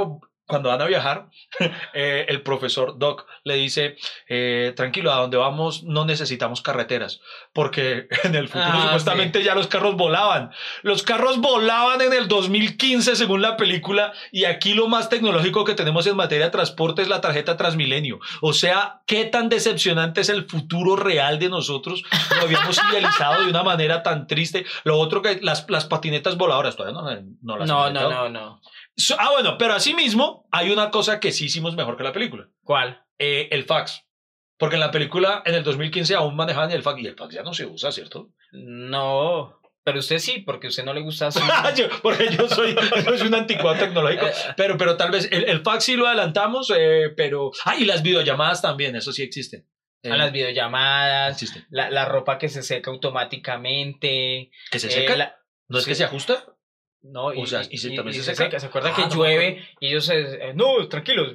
[0.51, 1.29] cuando van a viajar,
[1.95, 3.97] eh, el profesor Doc le dice,
[4.29, 7.21] eh, tranquilo, a donde vamos no necesitamos carreteras,
[7.53, 10.51] porque en el futuro Ah, supuestamente ya los carros volaban.
[10.83, 15.75] Los carros volaban en el 2015 según la película y aquí lo más tecnológico que
[15.75, 18.21] tenemos en materia de transporte es la tarjeta Transmilenio.
[18.41, 22.03] O sea, qué tan decepcionante es el futuro real de nosotros.
[22.37, 24.65] Lo habíamos idealizado de una manera tan triste.
[24.85, 27.09] Lo otro que las, las patinetas voladoras todavía no,
[27.43, 28.61] no las No, han no, no, no.
[29.01, 32.49] So- Ah, bueno, pero asimismo hay una cosa que sí hicimos mejor que la película.
[32.63, 33.03] ¿Cuál?
[33.19, 34.05] Eh, el fax.
[34.59, 37.43] Porque en la película, en el 2015, aún manejaban el fax y el fax ya
[37.43, 38.31] no se usa, ¿cierto?
[38.53, 39.57] No.
[39.83, 41.41] Pero usted sí, porque a usted no le gusta su...
[41.77, 44.27] Yo- porque yo soy, yo soy un anticuado tecnológico.
[44.57, 47.51] Pero, pero tal vez el, el fax sí lo adelantamos, eh, pero...
[47.65, 49.67] Ah, y las videollamadas también, eso sí existen.
[50.03, 54.51] Eh, a las videollamadas, la, la ropa que se seca automáticamente.
[54.71, 55.17] ¿Que se eh, seca?
[55.17, 55.37] la-
[55.69, 55.99] ¿No es que sí.
[55.99, 56.45] se ajusta?
[57.03, 58.61] No, O sea, y se- también se se seca.
[58.61, 60.21] ¿Se acuerda Ah, que no llueve y ellos se...
[60.21, 61.35] eh, no, tranquilos.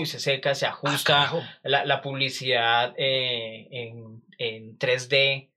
[0.00, 1.12] Y se seca, se Ah, ajusta.
[1.14, 1.42] carajo.
[1.62, 5.48] la, la publicidad eh, en, en 3D,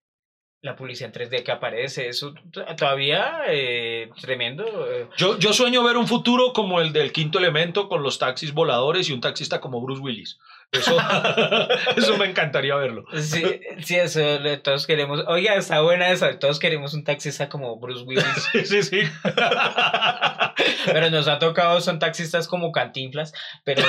[0.61, 2.33] la publicidad en 3D que aparece, eso
[2.77, 4.63] todavía eh, tremendo.
[4.91, 5.07] eh.
[5.17, 9.09] Yo, yo sueño ver un futuro como el del quinto elemento con los taxis voladores
[9.09, 10.37] y un taxista como Bruce Willis.
[10.71, 10.97] Eso,
[11.97, 13.05] eso me encantaría verlo.
[13.13, 13.43] Sí,
[13.83, 14.21] sí, eso
[14.63, 15.23] todos queremos.
[15.27, 16.37] Oiga, está buena esa.
[16.39, 18.25] Todos queremos un taxista como Bruce Willis.
[18.51, 19.01] Sí, sí, sí.
[20.85, 23.33] pero nos ha tocado, son taxistas como Cantinflas.
[23.63, 23.83] Pero.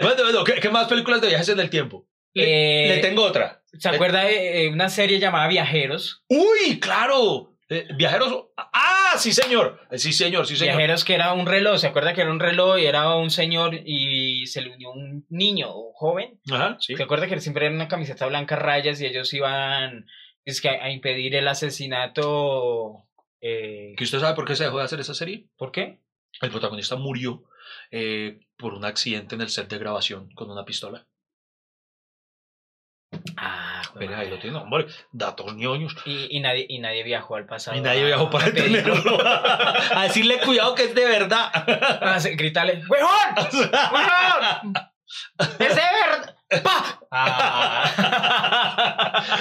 [0.00, 2.06] Bueno, bueno, ¿qué, qué más películas de viajes en el tiempo?
[2.34, 3.62] Le, eh, le tengo otra.
[3.78, 6.24] ¿Se acuerda de eh, una serie llamada Viajeros?
[6.28, 7.53] ¡Uy, claro!
[7.68, 8.46] Eh, viajeros.
[8.56, 9.80] ¡Ah, sí, señor!
[9.90, 10.76] Eh, Sí, señor, sí, señor.
[10.76, 11.78] Viajeros que era un reloj.
[11.78, 15.26] ¿Se acuerda que era un reloj y era un señor y se le unió un
[15.30, 16.40] niño, un joven?
[16.50, 16.96] Ajá, sí.
[16.96, 20.06] ¿Se acuerda que siempre era una camiseta blanca rayas y ellos iban
[20.44, 23.06] es que a, a impedir el asesinato?
[23.40, 25.48] eh, ¿Que usted sabe por qué se dejó de hacer esa serie?
[25.56, 26.00] ¿Por qué?
[26.42, 27.44] El protagonista murió
[27.90, 31.06] eh, por un accidente en el set de grabación con una pistola.
[33.36, 33.63] Ah,
[34.00, 34.86] Mira, ahí lo tiene, hombre.
[35.12, 35.94] Datos ñoños.
[36.04, 37.76] y, y nadie, y nadie viajó al pasado.
[37.76, 39.18] Y nadie a- viajó para entenderlo.
[39.24, 41.50] a decirle cuidado que es de verdad.
[42.36, 43.70] Gritarle, ¡Huevón!
[43.92, 44.74] ¡Huevón!
[45.58, 46.36] ¡Es de verdad!
[46.62, 47.00] ¡Pa!
[47.10, 47.84] Ah.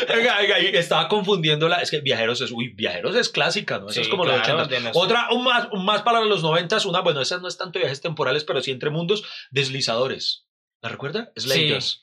[0.62, 1.78] Y estaba confundiendo la.
[1.82, 2.52] Es que Viajeros es.
[2.52, 3.90] Uy, Viajeros es clásica, ¿no?
[3.90, 4.76] Eso es como los claro, 80.
[4.76, 7.02] de nuestro- Otra, un más, un más para los 90, una.
[7.02, 9.24] Bueno, esas no es tanto viajes temporales, pero sí entre mundos.
[9.52, 10.46] Deslizadores.
[10.82, 11.32] ¿La recuerda?
[11.36, 11.86] Sliders.
[11.86, 12.00] Sí,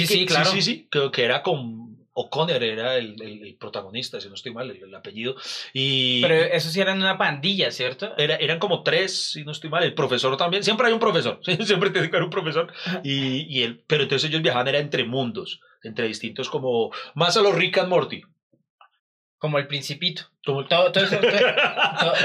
[0.00, 0.50] que- sí, claro.
[0.50, 0.86] Sí, sí, sí.
[0.90, 1.82] Creo que era con.
[2.14, 5.34] O'Connor era el, el- el protagonista, si no estoy mal, el, el apellido.
[5.72, 6.20] Y.
[6.20, 8.14] Pero eso sí eran una pandilla, ¿cierto?
[8.18, 11.40] Era- eran como tres, si no estoy mal, el profesor también, siempre hay un profesor,
[11.64, 12.70] siempre tiene que haber un profesor,
[13.02, 17.40] y, y él, pero entonces ellos viajaban era entre mundos, entre distintos como, más a
[17.40, 18.22] los Rick and Morty.
[19.42, 20.22] Como el principito.
[20.40, 21.16] Todo, todo eso,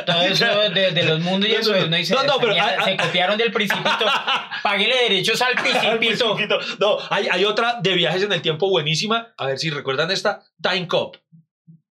[0.05, 1.85] todo, eso de, de los mundos y No, eso, no, no.
[1.87, 4.05] uno dice, No, no, "Esta pero mierda, hay- se copiaron del principito.
[4.63, 6.35] Páguele derechos al Al principito.
[6.35, 6.59] principito.
[6.79, 10.43] No, hay, hay otra de viajes en el tiempo buenísima, a ver si recuerdan esta,
[10.61, 11.17] Time Cop.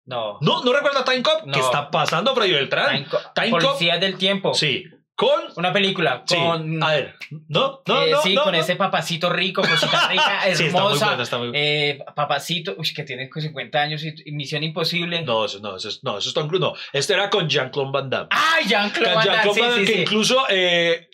[0.05, 0.39] No.
[0.41, 1.43] ¿No, ¿no recuerda Time Cop?
[1.45, 1.53] No.
[1.53, 2.89] ¿Qué está pasando, Freddy Beltrán?
[2.89, 3.61] Time Co- Time Cop.
[3.61, 4.55] Policías del tiempo.
[4.55, 4.85] Sí,
[5.21, 5.39] con...
[5.55, 6.81] Una película Sí, con...
[6.81, 7.15] a ver,
[7.47, 8.59] no, no, eh, no, sí, no, con no.
[8.59, 11.05] ese papacito rico, cosita rica, Sí, está muy hermosa.
[11.05, 11.63] buena, está muy buena.
[11.63, 15.21] eh, papacito, uy, que tiene 50 años y, y Misión Imposible.
[15.21, 16.73] No, eso no, eso es, no, eso es Tom Cruise, no.
[16.91, 18.27] Este era con Jean-Claude Van Damme.
[18.31, 19.43] ¡Ay, Jean-Claude Van Damme!
[19.43, 21.09] Jean-Claude Sí, Van Damme, sí, que incluso eh,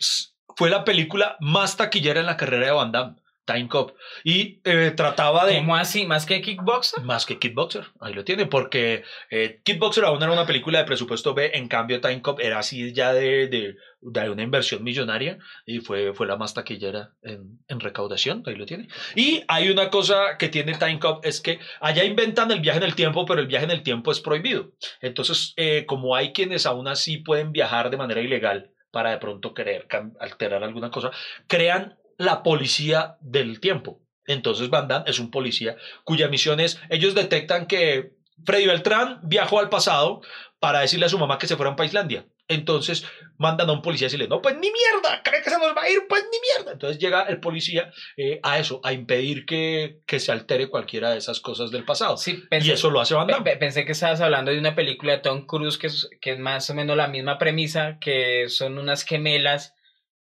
[0.55, 3.15] fue la película más taquillera en la carrera de Van Damme.
[3.45, 3.91] Time Cop.
[4.25, 5.55] Y eh, trataba de...
[5.59, 6.05] ¿Cómo así?
[6.05, 7.01] ¿Más que Kickboxer?
[7.05, 11.33] Más que Kickboxer, ahí lo tiene, porque eh, Kickboxer aún era una película de presupuesto
[11.33, 15.79] B, en cambio Time Cop era así ya de, de, de una inversión millonaria y
[15.79, 18.87] fue, fue la más taquillera en, en, recaudación, ahí lo tiene.
[19.15, 22.83] Y hay una cosa que tiene Time Cop, es que allá inventan el viaje en
[22.83, 24.71] el tiempo, pero el viaje en el tiempo es prohibido.
[25.01, 29.53] Entonces, eh, como hay quienes aún así pueden viajar de manera ilegal para de pronto
[29.53, 29.87] querer
[30.19, 31.11] alterar alguna cosa,
[31.47, 34.01] crean la policía del tiempo.
[34.25, 38.13] Entonces Van Damme es un policía cuya misión es, ellos detectan que
[38.45, 40.21] Freddy Beltrán viajó al pasado
[40.59, 42.25] para decirle a su mamá que se fuera a Paislandia.
[42.49, 43.05] Entonces
[43.37, 45.81] mandan a un policía y decirle, no, pues ni mierda, cree que se nos va
[45.81, 46.73] a ir, pues ni mierda.
[46.73, 51.17] Entonces llega el policía eh, a eso, a impedir que, que, se altere cualquiera de
[51.17, 52.17] esas cosas del pasado.
[52.17, 53.57] Sí, pensé, y eso lo hace Van Damme.
[53.57, 56.69] Pensé que estabas hablando de una película de Tom Cruise que es, que es más
[56.69, 59.73] o menos la misma premisa, que son unas gemelas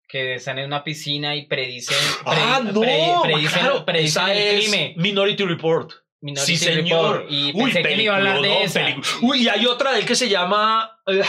[0.08, 2.80] que están en una piscina y predicen, ah, no,
[3.22, 4.94] predicen, claro, predicen el crimen.
[4.96, 5.92] Minority Report.
[6.22, 7.18] Minority sí, señor.
[7.18, 7.26] Report.
[7.30, 8.86] Y pensé que me iba a hablar de esa.
[9.20, 11.20] Uy, y hay otra de él que se llama ay,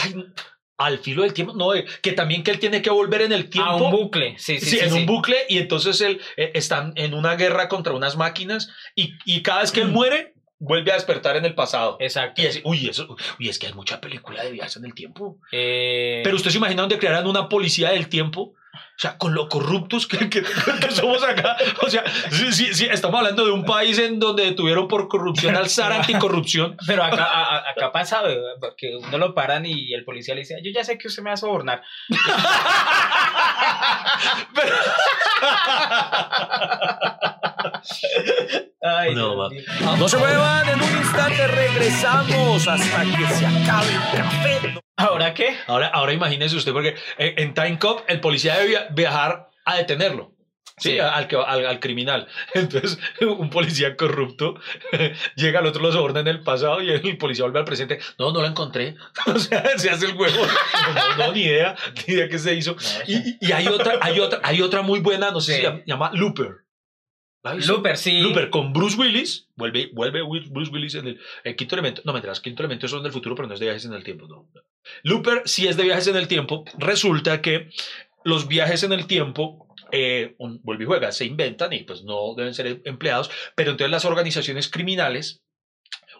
[0.78, 1.52] Al filo del tiempo.
[1.54, 1.70] No,
[2.02, 3.70] que también que él tiene que volver en el tiempo.
[3.70, 4.66] A un bucle, sí, sí.
[4.66, 4.98] Sí, sí en sí.
[5.00, 9.42] un bucle y entonces él eh, está en una guerra contra unas máquinas y, y
[9.42, 11.96] cada vez que él muere vuelve a despertar en el pasado.
[12.00, 12.42] Exacto.
[12.42, 15.38] Y es, uy, eso, uy, es que hay mucha película de viajes en el tiempo.
[15.52, 18.54] Eh, Pero usted se imagina donde crearan una policía del tiempo.
[18.98, 21.56] O sea, con lo corruptos que, que, que somos acá.
[21.86, 25.54] O sea, sí, sí, sí, estamos hablando de un país en donde detuvieron por corrupción
[25.54, 26.76] al zar anticorrupción.
[26.86, 28.24] Pero acá, a, acá pasa
[28.76, 31.30] que uno lo paran y el policía le dice, yo ya sé que usted me
[31.30, 31.80] va a sobornar.
[34.56, 34.74] Pero...
[38.82, 39.48] Ay, No.
[39.96, 44.87] No se muevan, en un instante regresamos hasta que se acabe el café.
[44.98, 45.56] ¿Ahora qué?
[45.66, 49.76] Ahora, ahora imagínese usted, porque en, en Time Cop el policía debe via- viajar a
[49.76, 50.34] detenerlo.
[50.80, 50.98] Sí, Sí.
[51.00, 52.28] Al, al, al criminal.
[52.54, 54.54] Entonces, un policía corrupto
[55.36, 57.98] llega al otro, lo soborna en el pasado y el policía vuelve al presente.
[58.18, 58.94] No, no lo encontré.
[59.26, 60.46] O sea, se hace el huevo.
[61.16, 61.74] No, no, ni idea,
[62.06, 62.76] ni idea qué se hizo.
[63.08, 65.60] Y, hay otra, hay otra, hay otra muy buena, no sé Sí.
[65.60, 66.48] si se llama Looper.
[67.42, 68.20] Looper, sí.
[68.20, 69.48] Looper con Bruce Willis.
[69.56, 72.02] Vuelve, vuelve Bruce Willis en el, quinto elemento.
[72.04, 74.26] No, me quinto elemento son del futuro, pero no es de viajes en el tiempo.
[74.26, 74.48] No.
[75.02, 76.64] Looper sí es de viajes en el tiempo.
[76.78, 77.70] Resulta que
[78.24, 82.34] los viajes en el tiempo, eh, un, vuelve y juega, se inventan y pues no
[82.36, 85.42] deben ser empleados, pero entonces las organizaciones criminales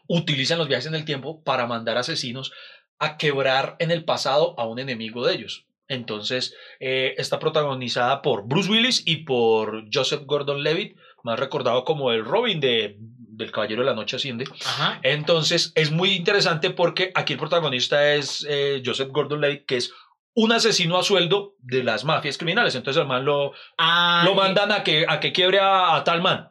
[0.07, 2.52] utilizan los viajes en el tiempo para mandar asesinos
[2.98, 5.66] a quebrar en el pasado a un enemigo de ellos.
[5.88, 12.24] Entonces, eh, está protagonizada por Bruce Willis y por Joseph Gordon-Levitt, más recordado como el
[12.24, 14.44] Robin de, del Caballero de la Noche Asciende.
[14.64, 15.00] Ajá.
[15.02, 19.92] Entonces, es muy interesante porque aquí el protagonista es eh, Joseph Gordon-Levitt, que es
[20.35, 22.74] un asesino a sueldo de las mafias criminales.
[22.74, 26.22] Entonces, el man lo, Ah, lo mandan a que, a que quiebre a, a tal
[26.22, 26.48] man.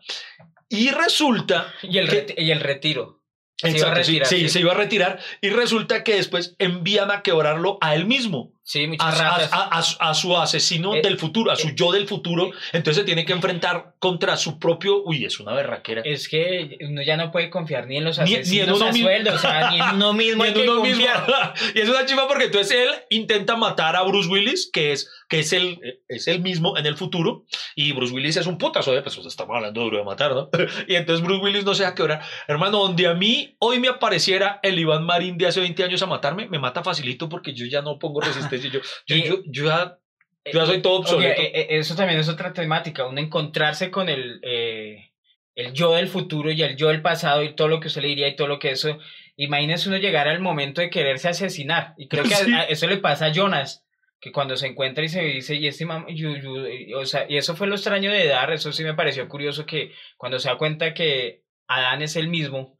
[0.69, 3.21] Y resulta Y el, que- y el retiro.
[3.55, 4.49] Se iba a sí, retirar, sí, sí.
[4.49, 8.85] se iba a retirar y resulta que después envían a quebrarlo a él mismo, Sí,
[8.99, 12.99] a, a- a- su asesino Eh, del futuro, a su eh, yo del futuro, entonces
[13.01, 16.01] se tiene que enfrentar contra su propio, uy, es una berraquera.
[16.03, 18.89] Es que uno ya no puede confiar ni en los Ni- ni en asesinos uno
[18.89, 21.05] a sueldo, o sea, ni en uno mismo Y hay en uno mismo.
[21.75, 25.39] y es una chiva porque entonces él intenta matar a Bruce Willis, que es, que
[25.39, 29.01] es, el, es el mismo en el futuro, y Bruce Willis es un putazo, ¿eh?
[29.01, 30.49] pues estamos hablando duro de matar, ¿no?
[30.89, 32.21] y entonces Bruce Willis no se deja quebrar.
[32.49, 36.05] Hermano, donde a mí hoy me apareciera el Iván Marín de hace 20 años a
[36.05, 38.56] matarme, me mata facilito porque yo ya no pongo resistencia.
[38.63, 39.97] Yo, yo, Y- yo, yo ya,
[40.45, 41.41] yo ya soy todo obsoleto.
[41.41, 45.11] eh, eh, eso también es otra temática, uno encontrarse con el, eh,
[45.55, 48.09] el yo del futuro y el yo del pasado y todo lo que usted le
[48.09, 48.97] diría y todo lo que eso.
[49.35, 51.93] Imagínese uno llegar al momento de quererse asesinar.
[51.97, 52.53] Y creo que a- Sí.
[52.53, 53.83] a- eso le pasa a Jonas,
[54.19, 57.25] que cuando se encuentra y se dice, y este mam- yu- yu", y- o sea,
[57.29, 60.49] y eso fue lo extraño de Dar, eso sí me pareció curioso que cuando se
[60.49, 62.76] da cuenta que Adán es el mismo,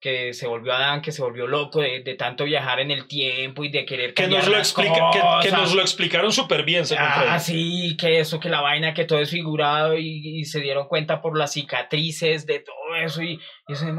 [0.00, 3.64] que se volvió Adán, que se volvió loco de, de tanto viajar en el tiempo
[3.64, 5.10] y de querer que nos, lo explica,
[5.42, 9.04] que, nos lo explicaron súper bien, según Ah, sí, que eso, que la vaina, que
[9.04, 13.38] todo es figurado y, y se dieron cuenta por las cicatrices de todo eso y,
[13.68, 13.92] y eso, y-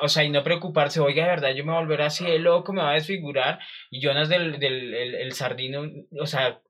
[0.00, 2.38] o sea, y no preocuparse, oiga, de verdad, yo me voy a volver así de
[2.38, 3.58] loco, me va a desfigurar
[3.90, 5.82] y Jonas del, del el, el sardino,
[6.20, 6.60] o sea,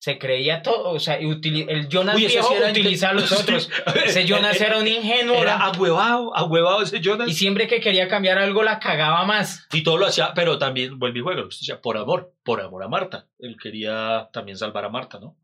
[0.00, 1.26] se creía todo, o sea, y
[1.68, 3.68] el Jonas Uy, viejo sí utiliza a los otros,
[4.06, 7.28] ese Jonas era un ingenuo Era ahuevado, ahuevado ese Jonas.
[7.28, 9.66] y siempre que quería cambiar algo la cagaba más.
[9.72, 11.42] Y todo lo hacía, pero también vuelve y juega,
[11.82, 13.26] por amor, por amor a Marta.
[13.40, 15.36] Él quería también salvar a Marta, ¿no?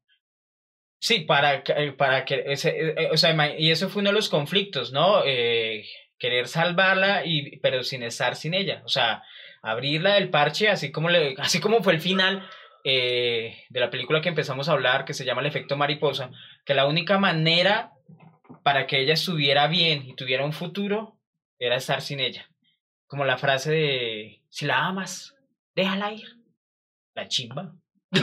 [1.01, 4.11] Sí, para, que- eh, para que, ese, eh, eh, o sea, y eso fue uno
[4.11, 5.23] de los conflictos, ¿no?
[5.25, 5.85] Eh,
[6.19, 9.23] querer salvarla, y, pero sin estar sin ella, o sea,
[9.63, 12.49] abrirla del parche, así como, le, así como fue el final
[12.85, 16.31] eh, de la película que empezamos a hablar, que se llama El efecto mariposa,
[16.65, 17.93] que la única manera
[18.63, 21.19] para que ella estuviera bien y tuviera un futuro,
[21.59, 22.51] era estar sin ella.
[23.07, 25.35] Como la frase de, si la amas,
[25.75, 26.27] déjala ir.
[27.15, 27.75] La chimba.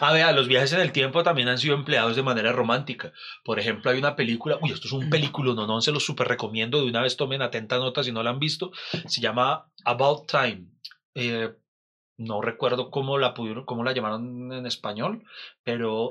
[0.00, 3.12] a ver, los viajes en el tiempo también han sido empleados de manera romántica.
[3.44, 6.28] Por ejemplo, hay una película, uy, esto es un película, no, no, se lo súper
[6.28, 8.72] recomiendo, de una vez tomen atenta nota si no la han visto,
[9.06, 10.66] se llama About Time.
[11.14, 11.52] Eh,
[12.18, 15.24] no recuerdo cómo la pudieron, cómo la llamaron en español,
[15.64, 16.10] pero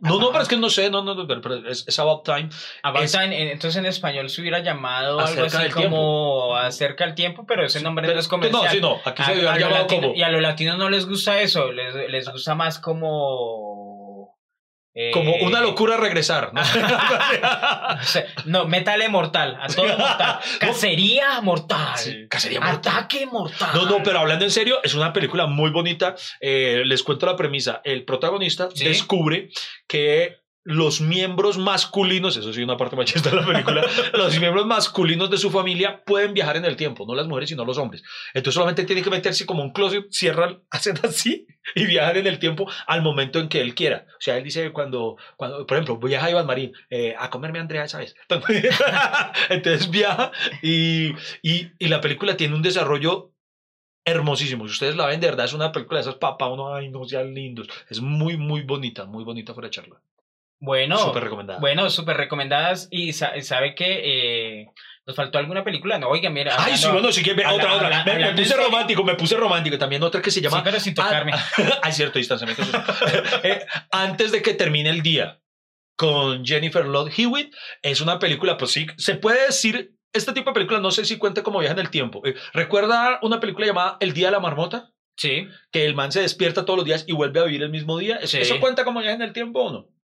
[0.00, 2.48] no, no, pero es que no sé, no, no, pero es, About Time.
[2.82, 7.64] About Time, entonces en español se hubiera llamado algo así como Acerca del tiempo, pero
[7.64, 8.64] ese nombre no es comercial.
[8.64, 10.14] No, sí, no, aquí se hubiera llamado como...
[10.14, 13.69] Y a los latinos no les gusta eso, les, les gusta más como
[15.12, 16.52] como una eh, locura regresar.
[16.52, 16.60] ¿no?
[18.46, 20.38] no, métale mortal, a todo mortal.
[20.60, 22.28] Cacería mortal.
[22.28, 22.92] cacería mortal.
[22.94, 23.70] Ataque mortal.
[23.74, 26.14] No, no, pero hablando en serio, es una película muy bonita.
[26.40, 27.80] Eh, les cuento la premisa.
[27.84, 29.50] El protagonista descubre
[29.86, 33.82] que los miembros masculinos, eso sí, una parte machista de la película,
[34.12, 37.64] los miembros masculinos de su familia pueden viajar en el tiempo, no las mujeres, sino
[37.64, 38.02] los hombres.
[38.34, 42.38] Entonces solamente tiene que meterse como un closet, cierran, hacen así y viajan en el
[42.38, 44.06] tiempo al momento en que él quiera.
[44.08, 47.58] O sea, él dice cuando, cuando por ejemplo, viaja a Iván Marín eh, a comerme
[47.58, 48.14] a Andrea esa vez.
[49.48, 50.30] Entonces viaja
[50.62, 53.32] y, y, y la película tiene un desarrollo
[54.04, 54.66] hermosísimo.
[54.66, 57.04] Si ustedes la ven, de verdad es una película de esas papá, uno, ay, no
[57.04, 57.68] sean lindos.
[57.88, 60.02] Es muy, muy bonita, muy bonita fuera de charla.
[60.60, 61.60] Bueno, súper recomendadas.
[61.60, 62.88] Bueno, súper recomendadas.
[62.90, 64.66] Y sabe que eh,
[65.06, 65.98] nos faltó alguna película.
[65.98, 66.54] No, oiga, mira.
[66.58, 68.04] Ay, sí, bueno, sí que otra, otra.
[68.04, 69.78] me, puse romántico, me puse romántico.
[69.78, 70.58] También otra que se llama.
[70.58, 71.32] Sí, pero sin tocarme.
[71.82, 72.62] hay cierto distanciamiento.
[73.42, 75.40] Eh, antes de que termine el día
[75.96, 79.96] con Jennifer Love Hewitt, es una película, pues sí, se puede decir.
[80.12, 82.20] Este tipo de película no sé si cuenta como viaje en el tiempo.
[82.26, 84.90] Eh, ¿Recuerda una película llamada El Día de la Marmota?
[85.16, 85.46] Sí.
[85.70, 88.16] Que el man se despierta todos los días y vuelve a vivir el mismo día.
[88.16, 89.99] ¿Eso cuenta como viaje en el tiempo o no?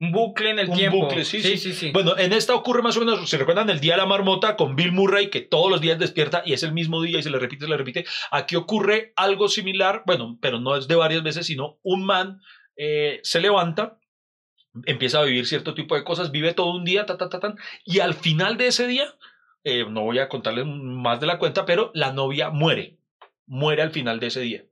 [0.00, 1.02] Un bucle en el tiempo.
[1.02, 3.80] Bucle, sí sí, sí sí, Bueno, en esta ocurre más o menos, ¿se recuerdan el
[3.80, 6.72] día de la marmota con Bill Murray, que todos los días despierta y es el
[6.72, 8.06] mismo día y se le repite, se le repite?
[8.30, 12.40] Aquí ocurre algo similar, bueno, pero no es de varias veces, sino un man
[12.76, 13.98] eh, se levanta,
[14.86, 17.54] empieza a vivir cierto tipo de cosas, vive todo un día, ta, ta, ta, ta,
[17.84, 19.14] y al final de ese día,
[19.64, 22.96] eh, no voy a contarles más de la cuenta, pero la novia muere,
[23.44, 24.64] muere al final de ese día.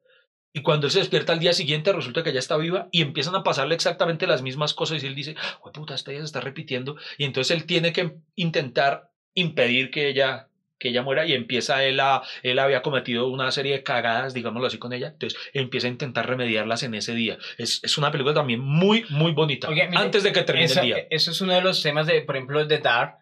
[0.58, 3.36] Y cuando él se despierta al día siguiente, resulta que ya está viva y empiezan
[3.36, 5.04] a pasarle exactamente las mismas cosas.
[5.04, 6.96] Y él dice, oh, puta, esta ya se está repitiendo.
[7.16, 10.48] Y entonces él tiene que intentar impedir que ella,
[10.80, 14.66] que ella muera y empieza él a, él había cometido una serie de cagadas, digámoslo
[14.66, 15.10] así con ella.
[15.12, 17.38] Entonces empieza a intentar remediarlas en ese día.
[17.56, 19.68] Es, es una película también muy, muy bonita.
[19.94, 21.06] antes de que termine el día.
[21.08, 23.18] Eso es uno de los temas de, por ejemplo, de Dark,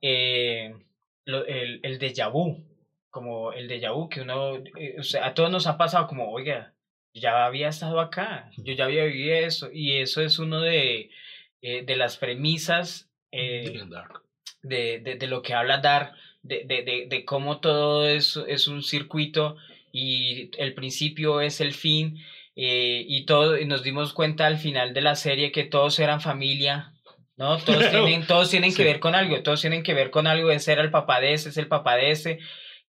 [0.00, 0.72] eh,
[1.24, 2.64] el, el déjà vu
[3.16, 6.30] como el de vu, que uno, eh, o sea, a todos nos ha pasado como,
[6.30, 6.74] oiga,
[7.20, 11.10] ya había estado acá, yo ya había vivido eso, y eso es uno de,
[11.62, 13.82] eh, de las premisas eh,
[14.62, 16.12] de, de, de, lo que habla Dar,
[16.42, 19.56] de, de, de, cómo todo es, es un circuito
[19.92, 22.18] y el principio es el fin,
[22.58, 26.94] y, todo, y nos dimos cuenta al final de la serie que todos eran familia,
[27.36, 27.58] ¿no?
[27.64, 30.72] Todos tienen, todos tienen que ver con algo, todos tienen que ver con algo, ese
[30.72, 32.38] era el papá de ese, es el papá de ese,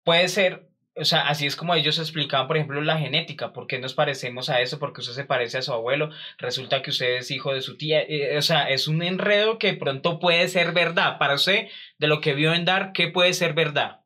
[0.02, 3.78] puede ser, o sea, así es como ellos explicaban, por ejemplo, la genética, por qué
[3.78, 7.30] nos parecemos a eso, porque usted se parece a su abuelo, resulta que usted es
[7.30, 11.18] hijo de su tía, eh, o sea, es un enredo que pronto puede ser verdad.
[11.18, 11.68] Para usted,
[11.98, 14.00] de lo que vio en Dar, ¿qué puede ser verdad?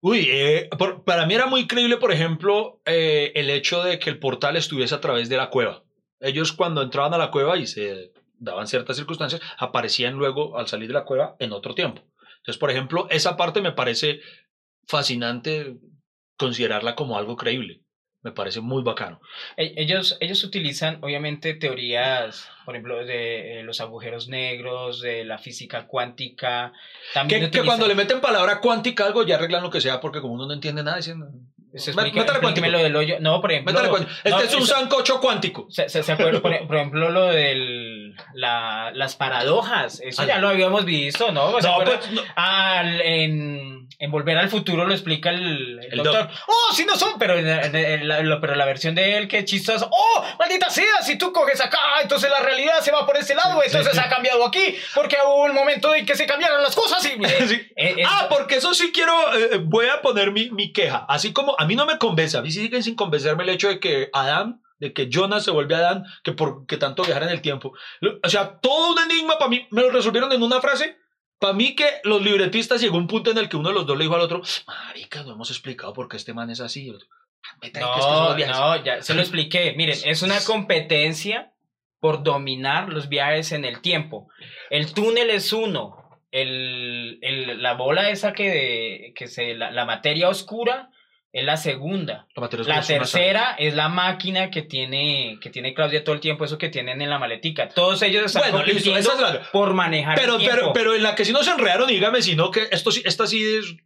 [0.00, 0.68] Uy, eh,
[1.04, 4.94] para mí era muy creíble, por ejemplo, eh, el hecho de que el portal estuviese
[4.94, 5.82] a través de la cueva.
[6.20, 10.88] Ellos cuando entraban a la cueva y se daban ciertas circunstancias, aparecían luego al salir
[10.88, 12.02] de la cueva en otro tiempo.
[12.36, 14.20] Entonces, por ejemplo, esa parte me parece
[14.86, 15.76] fascinante
[16.36, 17.82] considerarla como algo creíble.
[18.22, 19.20] Me parece muy bacano.
[19.56, 25.38] E, ellos, ellos utilizan, obviamente, teorías, por ejemplo, de eh, los agujeros negros, de la
[25.38, 26.72] física cuántica.
[27.14, 30.34] También que, cuando le meten palabra cuántica algo ya arreglan lo que sea, porque como
[30.34, 31.22] uno no entiende nada, dicen,
[31.76, 32.24] se explica,
[32.68, 33.18] lo del hoyo.
[33.20, 33.78] No, por ejemplo.
[34.24, 35.66] este es un sancocho cuántico.
[35.68, 40.00] Se, se, acuerda, por, ejemplo, lo de la, las paradojas.
[40.00, 41.52] Eso ya lo habíamos visto, ¿no?
[41.52, 41.66] Pues,
[42.34, 46.28] Al, en, en, Volver al Futuro lo explica el, doctor.
[46.46, 49.88] Oh, sí, no son, pero, la, pero la versión de él que chistoso.
[49.90, 53.62] Oh, maldita sea, si tú coges acá, entonces la realidad se va por ese lado,
[53.62, 57.04] entonces ha cambiado aquí, porque hubo un momento en que se cambiaron las cosas.
[57.04, 61.04] Y, eh, eh, ah, porque eso sí quiero, eh, voy a poner mi, mi queja.
[61.08, 63.68] Así como a mí no me convence, a mí sí siguen sin convencerme el hecho
[63.68, 67.30] de que Adán, de que Jonas se vuelve Adán, que por que tanto viajar en
[67.30, 67.72] el tiempo.
[68.22, 70.98] O sea, todo un enigma para mí, me lo resolvieron en una frase.
[71.38, 73.96] Para mí que los libretistas llegó un punto en el que uno de los dos
[73.96, 76.90] le dijo al otro, marica, no hemos explicado por qué este man es así.
[77.80, 79.74] No, no, ya se lo expliqué.
[79.76, 81.52] Miren, es una competencia
[82.00, 84.28] por dominar los viajes en el tiempo.
[84.70, 85.96] El túnel es uno.
[86.30, 90.90] El, el- la bola esa que, que se, la, la materia oscura
[91.32, 92.26] es la segunda.
[92.34, 96.68] La, tercera es la máquina que tiene, que tiene Claudia todo el tiempo, eso que
[96.70, 97.68] tienen en la maletica.
[97.68, 100.56] Todos ellos están Bueno, listo, compitiendo esa es la- por manejar Pero, el tiempo.
[100.56, 103.02] pero, pero en la que si no se enredaron, dígame si no, que esto sí,
[103.04, 103.76] esta sí es.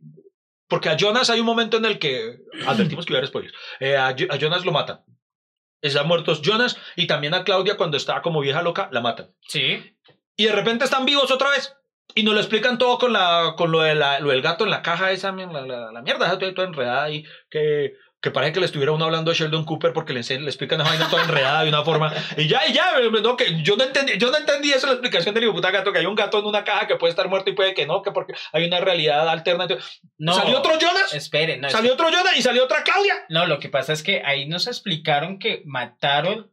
[0.69, 2.37] Porque a Jonas hay un momento en el que.
[2.67, 3.55] Advertimos que iba a haber spoilers.
[3.81, 5.01] Eh, a, a Jonas lo matan.
[5.83, 9.35] Están muertos Jonas y también a Claudia cuando está como vieja loca, la matan.
[9.49, 9.97] Sí.
[10.37, 11.75] Y de repente están vivos otra vez.
[12.15, 14.71] Y nos lo explican todo con, la, con lo, de la- lo del gato en
[14.71, 18.61] la caja esa, la, la, la mierda, esa toda, enredada ahí, que, que parece que
[18.61, 21.69] le estuviera uno hablando a Sheldon Cooper porque le, explican esa vaina toda enredada de
[21.71, 22.13] una forma.
[22.37, 22.93] Y ya, y ya,
[23.23, 25.93] no, que yo no entendí, yo no entendí eso, la explicación del hijo puta gato,
[25.93, 28.03] que hay un gato en una caja que puede estar muerto y puede que no,
[28.03, 29.81] que porque hay una realidad alternativa.
[30.19, 30.35] No.
[30.35, 31.15] ¿Salió otro Jonas?
[31.15, 33.15] Esperen, no, ¿Salió otro Jonas y salió otra Claudia?
[33.31, 36.51] no, lo que pasa es que ahí nos explicaron que mataron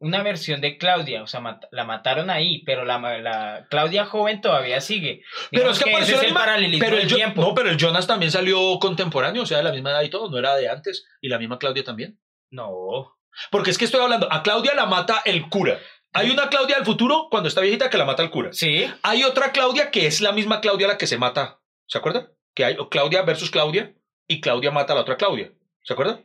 [0.00, 4.40] una versión de Claudia, o sea, mat- la mataron ahí, pero la, la Claudia joven
[4.40, 5.22] todavía sigue.
[5.52, 7.42] Pero es que, ese apareció es el paralelismo pero el del tiempo.
[7.42, 10.28] No, pero el Jonas también salió contemporáneo, o sea, de la misma edad y todo,
[10.30, 11.06] no era de antes.
[11.20, 12.18] Y la misma Claudia también.
[12.50, 13.16] No.
[13.50, 15.78] Porque es que estoy hablando, a Claudia la mata el cura.
[16.12, 18.52] Hay una Claudia del futuro cuando está viejita que la mata el cura.
[18.52, 18.90] Sí.
[19.02, 21.60] Hay otra Claudia que es la misma Claudia la que se mata.
[21.86, 22.32] ¿Se acuerda?
[22.54, 23.94] Que hay Claudia versus Claudia
[24.26, 25.52] y Claudia mata a la otra Claudia.
[25.84, 26.20] ¿Se acuerda?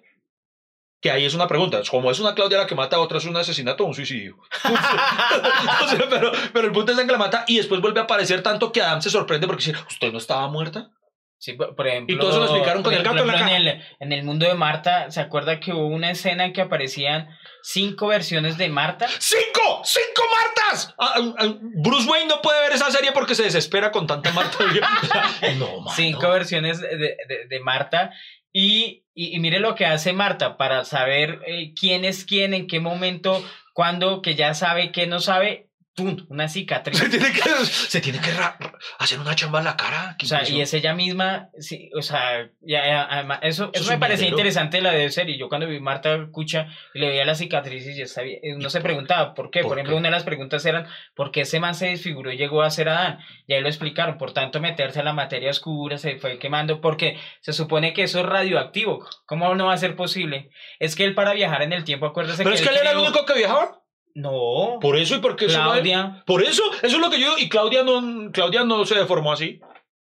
[1.02, 1.82] Que ahí es una pregunta.
[1.90, 4.38] Como es una Claudia la que mata a otra, es un asesinato o un suicidio.
[6.10, 8.72] Pero, pero el punto es en que la mata y después vuelve a aparecer tanto
[8.72, 10.90] que Adam se sorprende porque dice, ¿usted no estaba muerta?
[11.38, 12.16] Sí, por por ejemplo.
[12.16, 14.56] Y todo eso lo explicaron con el gato en la el, en el mundo de
[14.56, 17.30] Marta, ¿se acuerda que hubo una escena en que aparecían
[17.62, 19.08] cinco versiones de Marta?
[19.20, 19.82] ¡Cinco!
[19.84, 20.96] ¡Cinco Martas!
[20.98, 24.32] Ah, ah, ah, Bruce Wayne no puede ver esa serie porque se desespera con tanta
[24.32, 24.58] Marta.
[25.60, 28.12] no, cinco versiones de, de- de Marta.
[28.52, 32.82] Y, y, mire lo que hace Marta para saber eh, quién es quién, en qué
[32.82, 33.42] momento,
[33.74, 35.70] cuándo, que ya sabe, que no sabe.
[35.96, 36.18] ¡Pum!
[36.28, 36.98] Una cicatriz.
[37.00, 38.58] Se tiene que, se tiene que ra-
[39.00, 40.18] hacer una chamba en la cara.
[40.22, 43.92] O sea, y es ella misma, sí, o sea, ya, ya, además, eso, es eso
[43.92, 45.38] me parecía interesante la de serie.
[45.38, 48.82] Yo cuando vi Marta Cucha y le veía las cicatrices, ya sabía, eh, uno se
[48.82, 49.62] preguntaba por qué.
[49.62, 50.00] ¿Por Por, ejemplo, qué?
[50.00, 50.86] una de las preguntas eran,
[51.16, 53.20] ¿por qué ese man se desfiguró y llegó a ser Adán?
[53.48, 57.18] Y ahí lo explicaron, por tanto, meterse a la materia oscura, se fue quemando, porque
[57.40, 59.08] se supone que eso es radioactivo.
[59.26, 60.50] ¿Cómo no va a ser posible?
[60.80, 62.92] Es que él para viajar en el tiempo, acuérdese Pero que es que él era
[62.92, 63.82] el único que viajaba.
[64.16, 65.72] No, Por eso y porque eso no?
[65.72, 67.38] Claudia, Por eso, eso es lo que yo.
[67.38, 69.60] Y Claudia no, Claudia no se deformó así.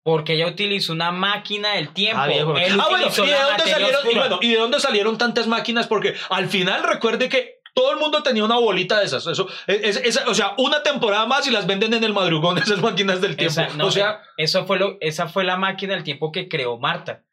[0.05, 2.21] porque ella utilizó una máquina del tiempo.
[2.23, 2.47] Ah, bien.
[2.59, 4.01] Él Ah, bueno, ¿y de dónde salieron?
[4.11, 5.89] Y, bueno, ¿y de dónde salieron tantas máquinas?
[5.89, 9.27] Porque al final recuerde que todo el mundo tenía una bolita de esas.
[9.27, 12.81] Eso, es, es- o sea, una temporada más y las venden en el madrugón esas
[12.81, 13.61] máquinas del tiempo.
[13.61, 16.79] Esa, no, o sea, eso fue lo, esa fue la máquina del tiempo que creó
[16.79, 17.25] Marta.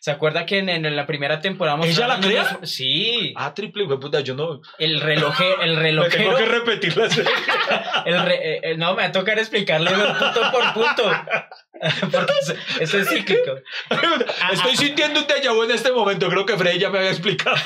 [0.00, 2.56] ¿Se acuerda que en, en la primera temporada ¿Ella la crea?
[2.58, 4.62] unos- Sí, ah, triple, güey, puta, yo no.
[4.78, 6.16] el reloje, el Me relojero.
[6.24, 7.30] tengo que repetir la serie.
[8.06, 11.02] el re- eh, eh, no, me va a tocar explicarle punto por punto.
[12.12, 13.56] Porque eso, eso es cíclico.
[14.52, 16.28] Estoy sintiendo un déjà en este momento.
[16.30, 17.56] Creo que Frey ya me había explicado.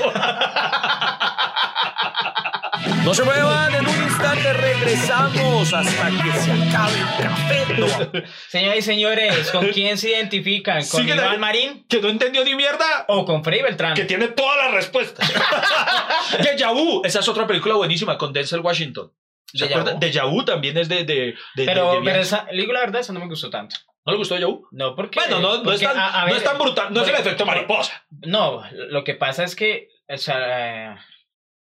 [3.05, 8.25] No se muevan, en un instante regresamos hasta que se acabe el café.
[8.49, 10.77] Señoras y señores, ¿con quién se identifican?
[10.87, 13.05] ¿Con Sigue Iván la- Marín que no entendió ni mierda.
[13.09, 13.95] o con Frei Beltrán?
[13.95, 15.31] que tiene todas las respuestas.
[16.43, 19.13] Deja Vu, esa es otra película buenísima con Denzel Washington.
[19.53, 19.93] ¿Se Deja acuerda?
[19.95, 20.01] Vu.
[20.01, 21.05] Deja Vu también es de.
[21.05, 21.15] de,
[21.57, 23.77] de- Pero, de pero esa, digo la verdad, eso no me gustó tanto.
[24.07, 24.67] ¿No le gustó Vu?
[24.73, 25.21] No, porque.
[25.21, 27.15] Bueno, no, no, es porque, tan, a- a no es tan brutal, no es el
[27.15, 28.07] porque- efecto mariposa.
[28.11, 31.05] No, lo que pasa es que, o sea,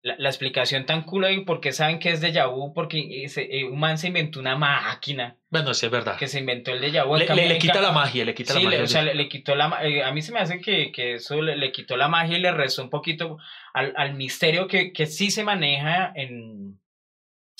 [0.05, 3.63] la, la explicación tan cool ahí, porque saben que es déjà vu, porque ese, eh,
[3.63, 6.15] un man se inventó una máquina Bueno, sí, es verdad.
[6.17, 7.15] que se inventó el déjà vu.
[7.15, 8.83] Le, le- le quita la magia, le quita Sí, la le- magia.
[8.83, 11.41] o sea, le, le quitó la eh, a mí se me hace que, que eso
[11.41, 13.37] le, le quitó la magia y le rezó un poquito
[13.73, 16.79] al, al misterio que, que sí se maneja en,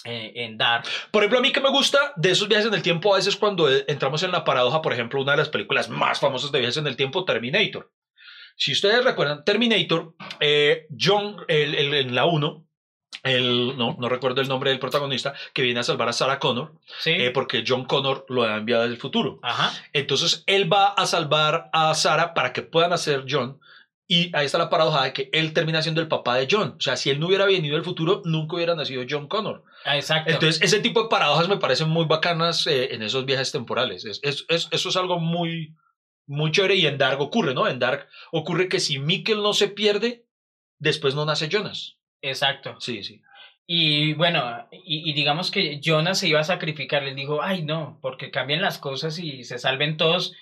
[0.03, 0.85] en, en Dark.
[1.11, 3.35] Por ejemplo, a mí que me gusta de esos viajes en el tiempo, a veces
[3.35, 6.59] cuando eh, entramos en la paradoja, por ejemplo, una de las películas más famosas de
[6.59, 7.91] viajes en el tiempo, Terminator.
[8.55, 12.65] Si ustedes recuerdan, Terminator, eh, John, el, el- en la 1,
[13.23, 16.73] el, no, no recuerdo el nombre del protagonista, que viene a salvar a Sarah Connor,
[16.99, 17.11] Sí.
[17.11, 19.39] eh, porque John Connor lo ha enviado del futuro.
[19.41, 19.71] Ajá.
[19.93, 23.59] Entonces, él va a salvar a Sarah para que puedan hacer John.
[24.07, 26.75] Y ahí está la paradoja de que él termina siendo el papá de John.
[26.77, 29.63] O sea, si él no hubiera venido del futuro, nunca hubiera nacido John Connor.
[29.83, 30.31] Ah, Exacto.
[30.31, 34.05] Entonces, ese tipo de paradojas me parecen muy bacanas eh, en esos viajes temporales.
[34.05, 35.73] Es, es- es- eso es algo muy,
[36.27, 37.67] muy chévere y en Dark ocurre, ¿no?
[37.67, 40.25] En Dark ocurre que si Mikkel no se pierde,
[40.79, 41.97] después no nace Jonas.
[42.21, 42.79] Exacto.
[42.79, 43.21] Sí, sí.
[43.67, 47.99] Y bueno, y, y digamos que Jonas se iba a sacrificar, les dijo, ay no,
[48.01, 50.35] porque cambien las cosas y se salven todos,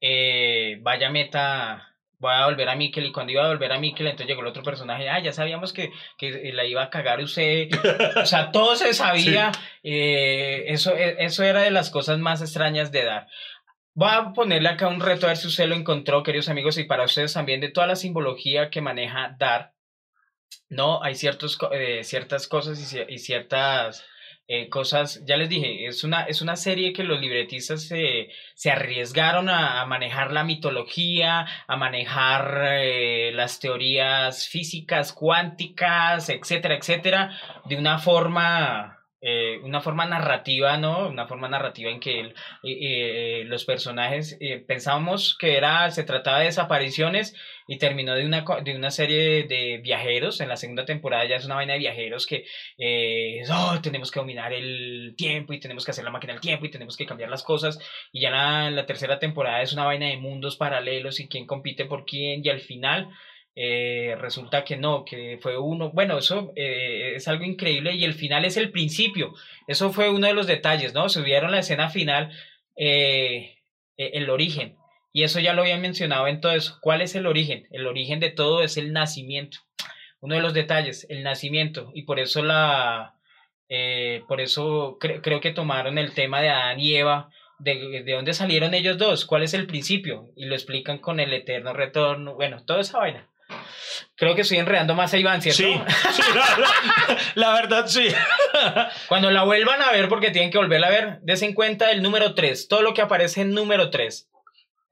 [0.00, 4.06] eh, vaya meta, voy a volver a Mikkel y cuando iba a volver a Mikkel
[4.06, 7.70] entonces llegó el otro personaje, ah, ya sabíamos que, que la iba a cagar usted,
[8.16, 12.92] o sea, todo se sabía, eh, eso, e, eso era de las cosas más extrañas
[12.92, 13.28] de dar.
[13.96, 16.84] Voy a ponerle acá un reto a ver si usted lo encontró, queridos amigos, y
[16.84, 19.72] para ustedes también, de toda la simbología que maneja Dar.
[20.68, 24.04] No, hay ciertos, eh, ciertas cosas y, ciertas
[24.48, 28.70] eh, cosas, ya les dije, es una, es una serie que los libretistas se, se
[28.70, 37.30] arriesgaron a, manejar la mitología, a manejar eh, las teorías físicas, cuánticas, etcétera, etcétera,
[37.64, 41.08] de una forma eh, una forma narrativa, ¿no?
[41.08, 47.34] Una forma narrativa en que eh, los personajes pensábamos que era, se trataba de desapariciones
[47.66, 50.40] y terminó de una, de una serie de viajeros.
[50.40, 52.44] En la segunda temporada ya es una vaina de viajeros que
[52.78, 56.66] eh, oh, tenemos que dominar el tiempo y tenemos que hacer la máquina del tiempo
[56.66, 57.78] y tenemos que cambiar las cosas.
[58.12, 61.84] Y ya la, la tercera temporada es una vaina de mundos paralelos y quién compite
[61.86, 63.10] por quién y al final
[63.58, 68.12] eh, resulta que no, que fue uno, bueno, eso eh, es algo increíble y el
[68.12, 69.32] final es el principio,
[69.66, 71.08] eso fue uno de los detalles, ¿no?
[71.08, 72.30] Subieron la escena final,
[72.76, 73.56] eh,
[73.96, 74.76] el origen,
[75.10, 76.76] y eso ya lo había mencionado en todo eso.
[76.82, 77.66] ¿Cuál es el origen?
[77.70, 79.60] El origen de todo es el nacimiento,
[80.20, 83.14] uno de los detalles, el nacimiento, y por eso la,
[84.28, 88.74] por eso creo que tomaron el tema de Adán y Eva, de, de, dónde salieron
[88.74, 92.82] ellos dos, cuál es el principio, y lo explican con el eterno retorno, bueno, toda
[92.82, 93.30] esa vaina.
[94.16, 95.62] Creo que estoy enredando más a Iván, ¿cierto?
[95.62, 95.78] Sí,
[97.34, 98.08] la, verdad sí.
[99.08, 102.34] Cuando la vuelvan a ver, porque tienen que volverla a ver, desen cuenta del número
[102.34, 104.28] 3, todo lo que aparece en número 3.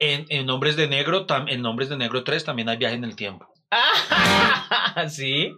[0.00, 3.16] En, en Nombres de Negro, en Nombres de Negro 3 también hay viaje en el
[3.16, 3.48] tiempo.
[5.08, 5.54] sí.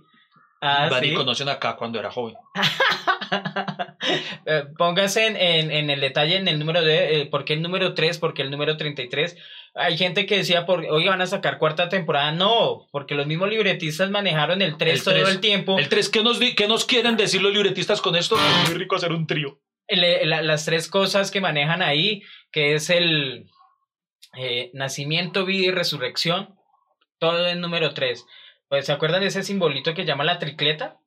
[0.61, 2.35] Ah, Dani conocen acá cuando era joven.
[4.49, 7.95] Eh, póngase en, en, el detalle en el número de, eh, ¿por qué el número
[7.95, 8.19] 3?
[8.19, 9.37] ¿Por qué el número 33?
[9.79, 12.33] Hay gente que decía, por, oye, van a sacar cuarta temporada.
[12.33, 15.79] No, porque los mismos libretistas manejaron el 3 todo el tiempo.
[15.79, 18.37] El 3, ¿qué nos, ¿qué nos quieren decir los libretistas con esto?
[18.37, 19.61] Es muy rico hacer un trío.
[19.89, 23.51] las tres cosas que manejan ahí, que es el
[24.39, 26.55] eh, nacimiento, vida y resurrección,
[27.19, 28.25] todo el número 3.
[28.69, 30.99] Pues, ¿Se acuerdan de ese simbolito que llama la tricleta?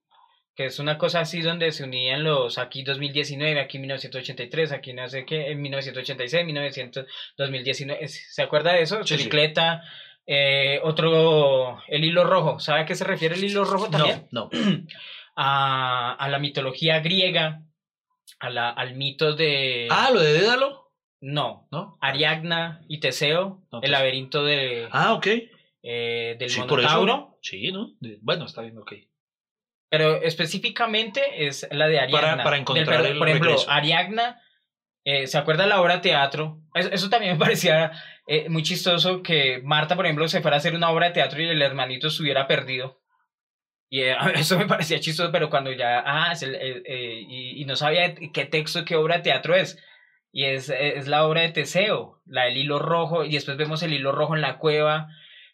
[0.60, 5.07] Que es una cosa así donde se unían los aquí 2019, aquí 1983, aquí no
[5.07, 7.05] sé qué, en 1986, 1900,
[7.38, 8.99] 2019, ¿se acuerda de eso?
[8.99, 9.84] Tricleta,
[10.28, 14.28] eh, otro, el hilo rojo, ¿sabe a qué se refiere el hilo rojo también?
[14.32, 14.49] No,
[15.38, 17.64] a, a, la mitología griega,
[18.41, 19.88] a la, al mito de...
[19.89, 20.91] Ah, lo de Dédalo.
[21.22, 21.97] No, ¿no?
[22.01, 24.89] Ariagna y Teseo, el pues laberinto de...
[24.91, 25.28] Ah, ok.
[25.84, 27.38] Eh, del sí, Monotauro.
[27.41, 27.93] Sí, ¿no?
[28.20, 28.91] Bueno, está bien, ok.
[29.89, 32.43] Pero específicamente es la de Ariadna.
[32.43, 34.39] Para, encontrar el Por ejemplo, Ariadna,
[35.03, 36.61] eh, ¿se acuerda la obra de teatro?
[36.75, 37.91] Eso, también me parecía
[38.27, 41.41] eh, muy chistoso que Marta, por ejemplo, se fuera a hacer una obra de teatro
[41.41, 43.01] y el hermanito estuviera perdido.
[43.89, 48.85] Y eh, eso me parecía chistoso, pero cuando ya, ah, y, no sabía qué texto,
[48.85, 49.83] qué obra de teatro es.
[50.31, 53.93] Y es, es la obra de Teseo, la del hilo rojo, y después vemos el
[53.93, 55.07] hilo rojo en la cueva,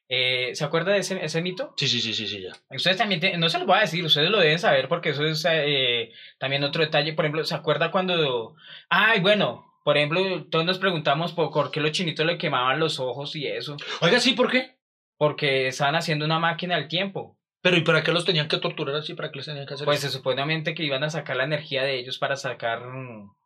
[0.07, 1.73] eh, ¿Se acuerda de ese, ese, mito?
[1.77, 2.51] Sí, sí, sí, sí, sí, ya.
[2.75, 5.45] Ustedes también, no se lo voy a decir, ustedes lo deben saber porque eso es
[5.49, 7.13] eh, también otro detalle.
[7.13, 8.55] Por ejemplo, ¿se acuerda cuando...
[8.89, 13.35] Ay, bueno, por ejemplo, todos nos preguntamos por, qué los chinitos le quemaban los ojos
[13.35, 13.77] y eso.
[14.01, 14.77] Oiga, sí, ¿por qué?
[15.17, 17.37] Porque estaban haciendo una máquina del tiempo.
[17.61, 19.15] Pero ¿y para qué los tenían que torturar así?
[19.15, 21.83] ¿Para qué les tenían que hacer Pues se supuestamente que iban a sacar la energía
[21.83, 22.83] de ellos para sacar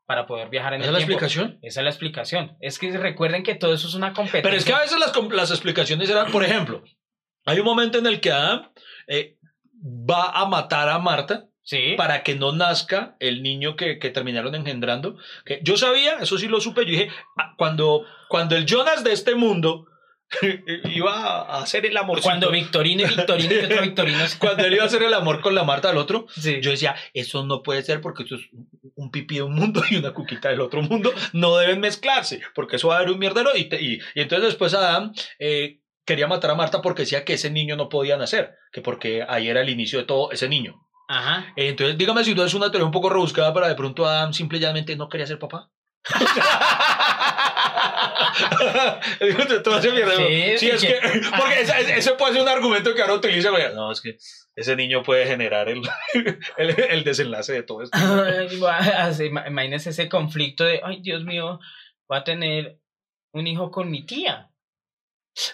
[0.10, 0.97] para poder viajar en el tiempo.
[0.97, 1.60] ¿Esa es la explicación?
[1.62, 2.57] Esa es la explicación.
[2.62, 4.41] Es que recuerden que todo eso es una competencia.
[4.41, 6.84] Pero es que a veces las, las explicaciones eran, por ejemplo,
[7.45, 8.72] hay un momento en el que Adam
[9.05, 9.38] eh,
[9.86, 11.45] va a matar a Marta.
[11.62, 11.93] Sí.
[11.97, 15.18] para que no nazca el niño que, que, terminaron engendrando.
[15.45, 19.14] Que yo sabía, eso sí lo supe, yo dije, ah, cuando, cuando el Jonas de
[19.14, 19.86] este mundo
[20.86, 22.21] iba a hacer el amor.
[22.21, 24.19] Cuando Victorino y Victorino y otro Victorino.
[24.39, 27.45] Cuando él iba a hacer el amor con la Marta del otro, yo decía, eso
[27.45, 28.41] no puede ser porque esto es
[28.95, 31.13] un pipí de un mundo y una cuquita del otro mundo.
[31.34, 33.51] No deben mezclarse porque eso va a haber un mierdero.
[33.55, 37.75] Y, y, entonces después Adam eh, quería matar a Marta porque decía que ese niño
[37.75, 40.86] no podía nacer, que porque ahí era el inicio de todo ese niño.
[41.07, 41.53] Ajá.
[41.55, 44.95] Entonces, dígame si no es una teoría un poco rebuscada para de pronto Adam simplemente
[44.95, 45.71] no quería ser papá.
[50.57, 50.99] sí, es que,
[51.38, 51.61] porque
[51.97, 53.49] ese, puede ser un argumento que ahora utiliza.
[53.73, 54.17] No, es que
[54.55, 55.82] ese niño puede generar el,
[56.57, 57.97] el, desenlace de todo esto.
[59.47, 61.59] Imagínese ese conflicto de, ay, Dios mío,
[62.11, 62.80] va a tener
[63.32, 64.51] un hijo con mi tía.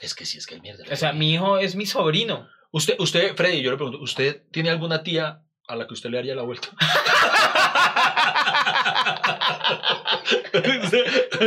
[0.01, 0.84] Es que sí, es que el mierda.
[0.91, 2.49] O sea, mi hijo es mi sobrino.
[2.71, 6.19] Usted, usted, Freddy, yo le pregunto, ¿usted tiene alguna tía a la que usted le
[6.19, 6.69] haría la vuelta?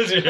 [0.07, 0.22] Sí,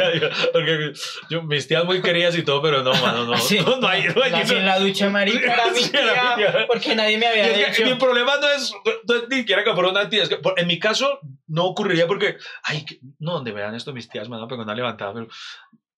[0.52, 0.92] porque
[1.30, 3.36] yo, mis tías muy queridas y todo, pero no, mano, no.
[3.36, 3.58] Sí.
[3.60, 7.26] no, no hay, no hay- en la ducha, marica, era mi tía, porque nadie me
[7.26, 7.84] Y había que dicho.
[7.84, 8.72] mi problema no es,
[9.06, 10.22] no es ni siquiera que fuera una tía.
[10.22, 14.08] Es que en mi caso no ocurriría porque, ay, que- no, donde vean esto mis
[14.08, 15.28] tías me van a pegar una levantada, pero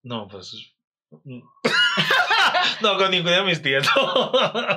[0.02, 0.72] no, pues.
[2.80, 3.86] no, con ninguna de mis tías.
[3.96, 4.32] no.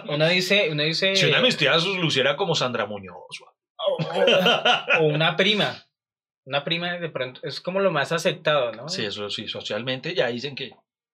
[0.09, 3.15] Uno dice, uno dice, Si una de mis tías luciera como Sandra Muñoz.
[3.77, 5.75] o, o- o una prima.
[6.46, 8.89] Una prima de pronto es como lo más aceptado, ¿no?
[8.89, 10.72] Sí, eso sí, socialmente ya dicen que,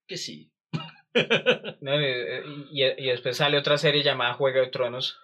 [0.08, 0.52] que sí.
[1.82, 2.00] No,
[2.72, 5.18] Y, y después sale otra serie llamada Juego de Tronos.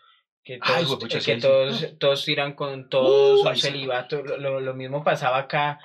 [0.44, 3.62] Que todos, eh, que todos, todos tiran con todos, Uh, sí.
[3.62, 4.22] celibato.
[4.22, 5.80] Lo, lo- mismo pasaba acá.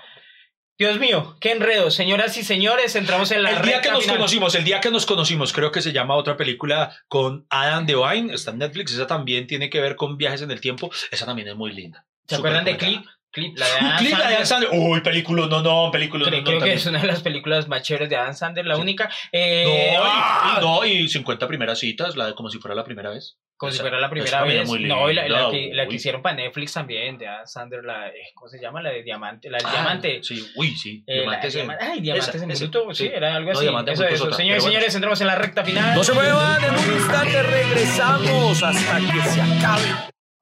[0.79, 1.91] Dios mío, qué enredo.
[1.91, 4.16] Señoras y señores, entramos en la El día que nos final.
[4.18, 8.35] conocimos, el día que nos conocimos, creo que se llama otra película con Adam Devine,
[8.35, 11.49] está en Netflix, esa también tiene que ver con viajes en el tiempo, esa también
[11.49, 12.07] es muy linda.
[12.27, 12.77] ¿Se acuerdan de.
[12.77, 13.03] Clip?
[13.33, 14.70] Clip, la de Adam Clip, la de Adam Sandler.
[14.70, 14.91] Sandler.
[14.91, 16.78] Uy, película, no, no, película, Creo, no, creo que también.
[16.78, 18.81] es una de las películas más chéveres de Adam Sandler, la Sí.
[18.81, 19.05] única.
[19.05, 20.59] No, Eh, y- ¡ah!
[20.59, 23.37] y, no, y 50 primeras citas, la de como si fuera la primera vez.
[23.57, 24.66] Como si fuera la primera vez.
[24.66, 27.85] muy no, y la, la que, la que hicieron para Netflix también, de Adam Sandler,
[27.85, 28.81] la, ¿cómo se llama?
[28.83, 29.51] La de Diamante.
[29.51, 30.20] La de Ah, Diamante.
[30.22, 31.05] Sí, uy, sí.
[31.07, 33.11] Eh, Diamantes de en- Ay, Diamantes esa, en esa, sí, sí.
[33.14, 33.66] era algo No, así.
[33.66, 34.24] Diamantes eso, eso.
[34.24, 34.72] otra, Señores bueno.
[34.72, 35.95] señores, entramos en la recta final.
[35.95, 39.85] No se muevan, en un instante regresamos hasta que se acabe.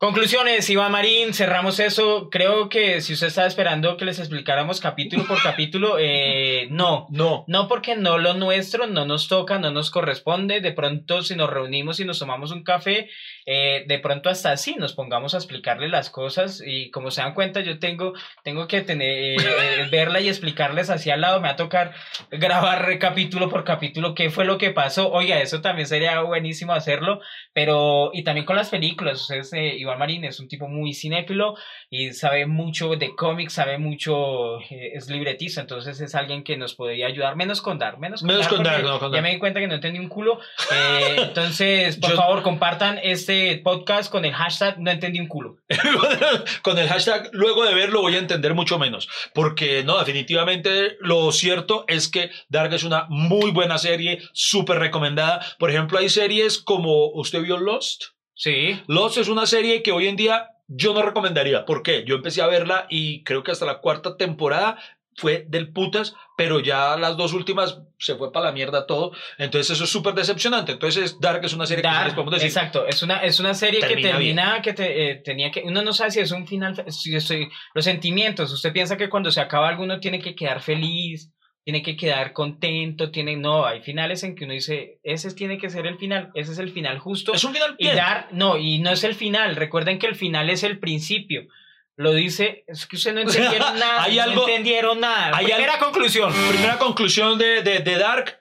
[0.00, 2.30] Conclusiones, Iván Marín, cerramos eso.
[2.30, 7.08] Creo que si usted estaba esperando que les explicáramos capítulo por capítulo, eh, no.
[7.10, 10.60] No, No porque no lo nuestro, no nos toca, no nos corresponde.
[10.60, 13.10] De pronto si nos reunimos y nos tomamos un café,
[13.44, 17.34] eh, de pronto hasta así nos pongamos a explicarle las cosas y como se dan
[17.34, 18.12] cuenta yo tengo,
[18.44, 21.40] tengo que tener, eh, eh, verla y explicarles hacia al lado.
[21.40, 21.92] Me va a tocar
[22.30, 25.10] grabar capítulo por capítulo qué fue lo que pasó.
[25.10, 27.20] Oiga, eso también sería buenísimo hacerlo,
[27.52, 29.22] pero y también con las películas.
[29.22, 31.54] Ustedes, eh, Iván Marín es un tipo muy cinéfilo
[31.90, 36.74] y sabe mucho de cómics, sabe mucho, eh, es libretista, entonces es alguien que nos
[36.74, 39.22] podría ayudar, menos con dar, menos con Menos dar, con dar, no, con Ya dar.
[39.22, 40.38] me di cuenta que no entendí un culo.
[40.72, 45.56] eh, entonces, por Yo- favor, compartan este podcast con el hashtag no entendí un culo.
[46.62, 49.08] con el hashtag luego de verlo voy a entender mucho menos.
[49.34, 55.40] Porque no, definitivamente lo cierto es que Dark es una muy buena serie, súper recomendada.
[55.58, 58.04] Por ejemplo, hay series como usted vio Lost.
[58.38, 58.80] Sí.
[58.86, 61.64] Lost es una serie que hoy en día yo no recomendaría.
[61.64, 62.04] ¿Por qué?
[62.06, 64.78] Yo empecé a verla y creo que hasta la cuarta temporada
[65.16, 69.10] fue del putas, pero ya las dos últimas se fue para la mierda todo.
[69.38, 70.70] Entonces eso es súper decepcionante.
[70.70, 72.46] Entonces Dark es una serie que Dark, les podemos decir.
[72.46, 75.92] exacto, es una, es una serie que Termina que te, eh, tenía que, uno no
[75.92, 79.40] sabe si es un final, fe- si estoy- los sentimientos, usted piensa que cuando se
[79.40, 81.32] acaba algo uno tiene que quedar feliz,
[81.68, 85.68] tiene que quedar contento, tiene, no, hay finales en que uno dice, ese tiene que
[85.68, 88.78] ser el final, ese es el final justo, Es un final y dar, no, y
[88.78, 91.46] no es el final, recuerden que el final es el principio.
[91.94, 95.36] Lo dice, es que ustedes no entendieron nada, Hay no algo- entendieron nada.
[95.36, 96.32] hay Primera conclusión.
[96.48, 98.38] Primera conclusión de, de, de Dark.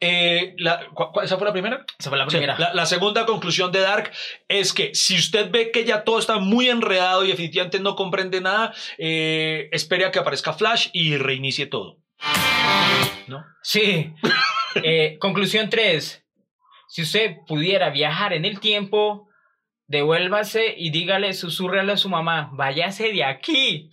[0.00, 1.86] eh, la- ¿cu- cu- ¿Esa fue la primera?
[2.00, 2.58] Esa fue la Sí, primera.
[2.58, 4.10] la, la segunda conclusión de Dark
[4.48, 8.40] es que si usted ve que ya todo está muy enredado y definitivamente no comprende
[8.40, 11.98] nada, eh, espere a que aparezca Flash y reinicie todo.
[13.26, 13.44] ¿No?
[13.62, 14.12] Sí.
[14.82, 16.24] Eh, conclusión 3.
[16.88, 19.28] Si usted pudiera viajar en el tiempo,
[19.86, 23.90] devuélvase y dígale, susúrrale a su mamá, váyase de aquí.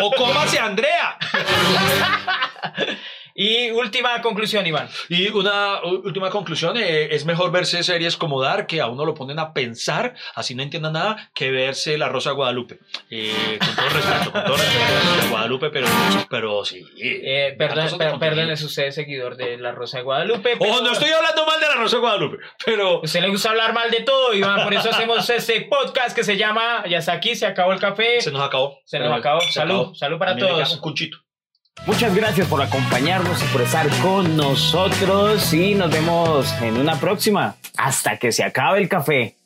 [0.00, 1.18] O cómase a Andrea.
[3.34, 4.88] Y última conclusión, Iván.
[5.08, 9.14] Y una última conclusión, eh, es mejor verse series como Dark, que a uno lo
[9.14, 12.78] ponen a pensar, así no entienda nada, que verse La Rosa de Guadalupe.
[13.10, 15.86] Eh, con todo respeto, con todo respeto a La Rosa de Guadalupe, pero,
[16.30, 16.84] pero sí.
[17.00, 20.54] Eh, perdón, per- perdón, es usted seguidor de La Rosa de Guadalupe.
[20.54, 23.00] Ojo, pero- no estoy hablando mal de La Rosa de Guadalupe, pero...
[23.02, 24.64] Usted le gusta hablar mal de todo, Iván.
[24.64, 28.20] Por eso hacemos este podcast que se llama Ya está aquí, se acabó el café.
[28.20, 28.78] Se nos acabó.
[28.84, 29.40] Se nos acabó.
[29.40, 30.74] Salud, salud para A mí me todos.
[30.74, 31.18] Un cunchito.
[31.86, 37.56] Muchas gracias por acompañarnos y por estar con nosotros y nos vemos en una próxima
[37.76, 39.36] hasta que se acabe el café.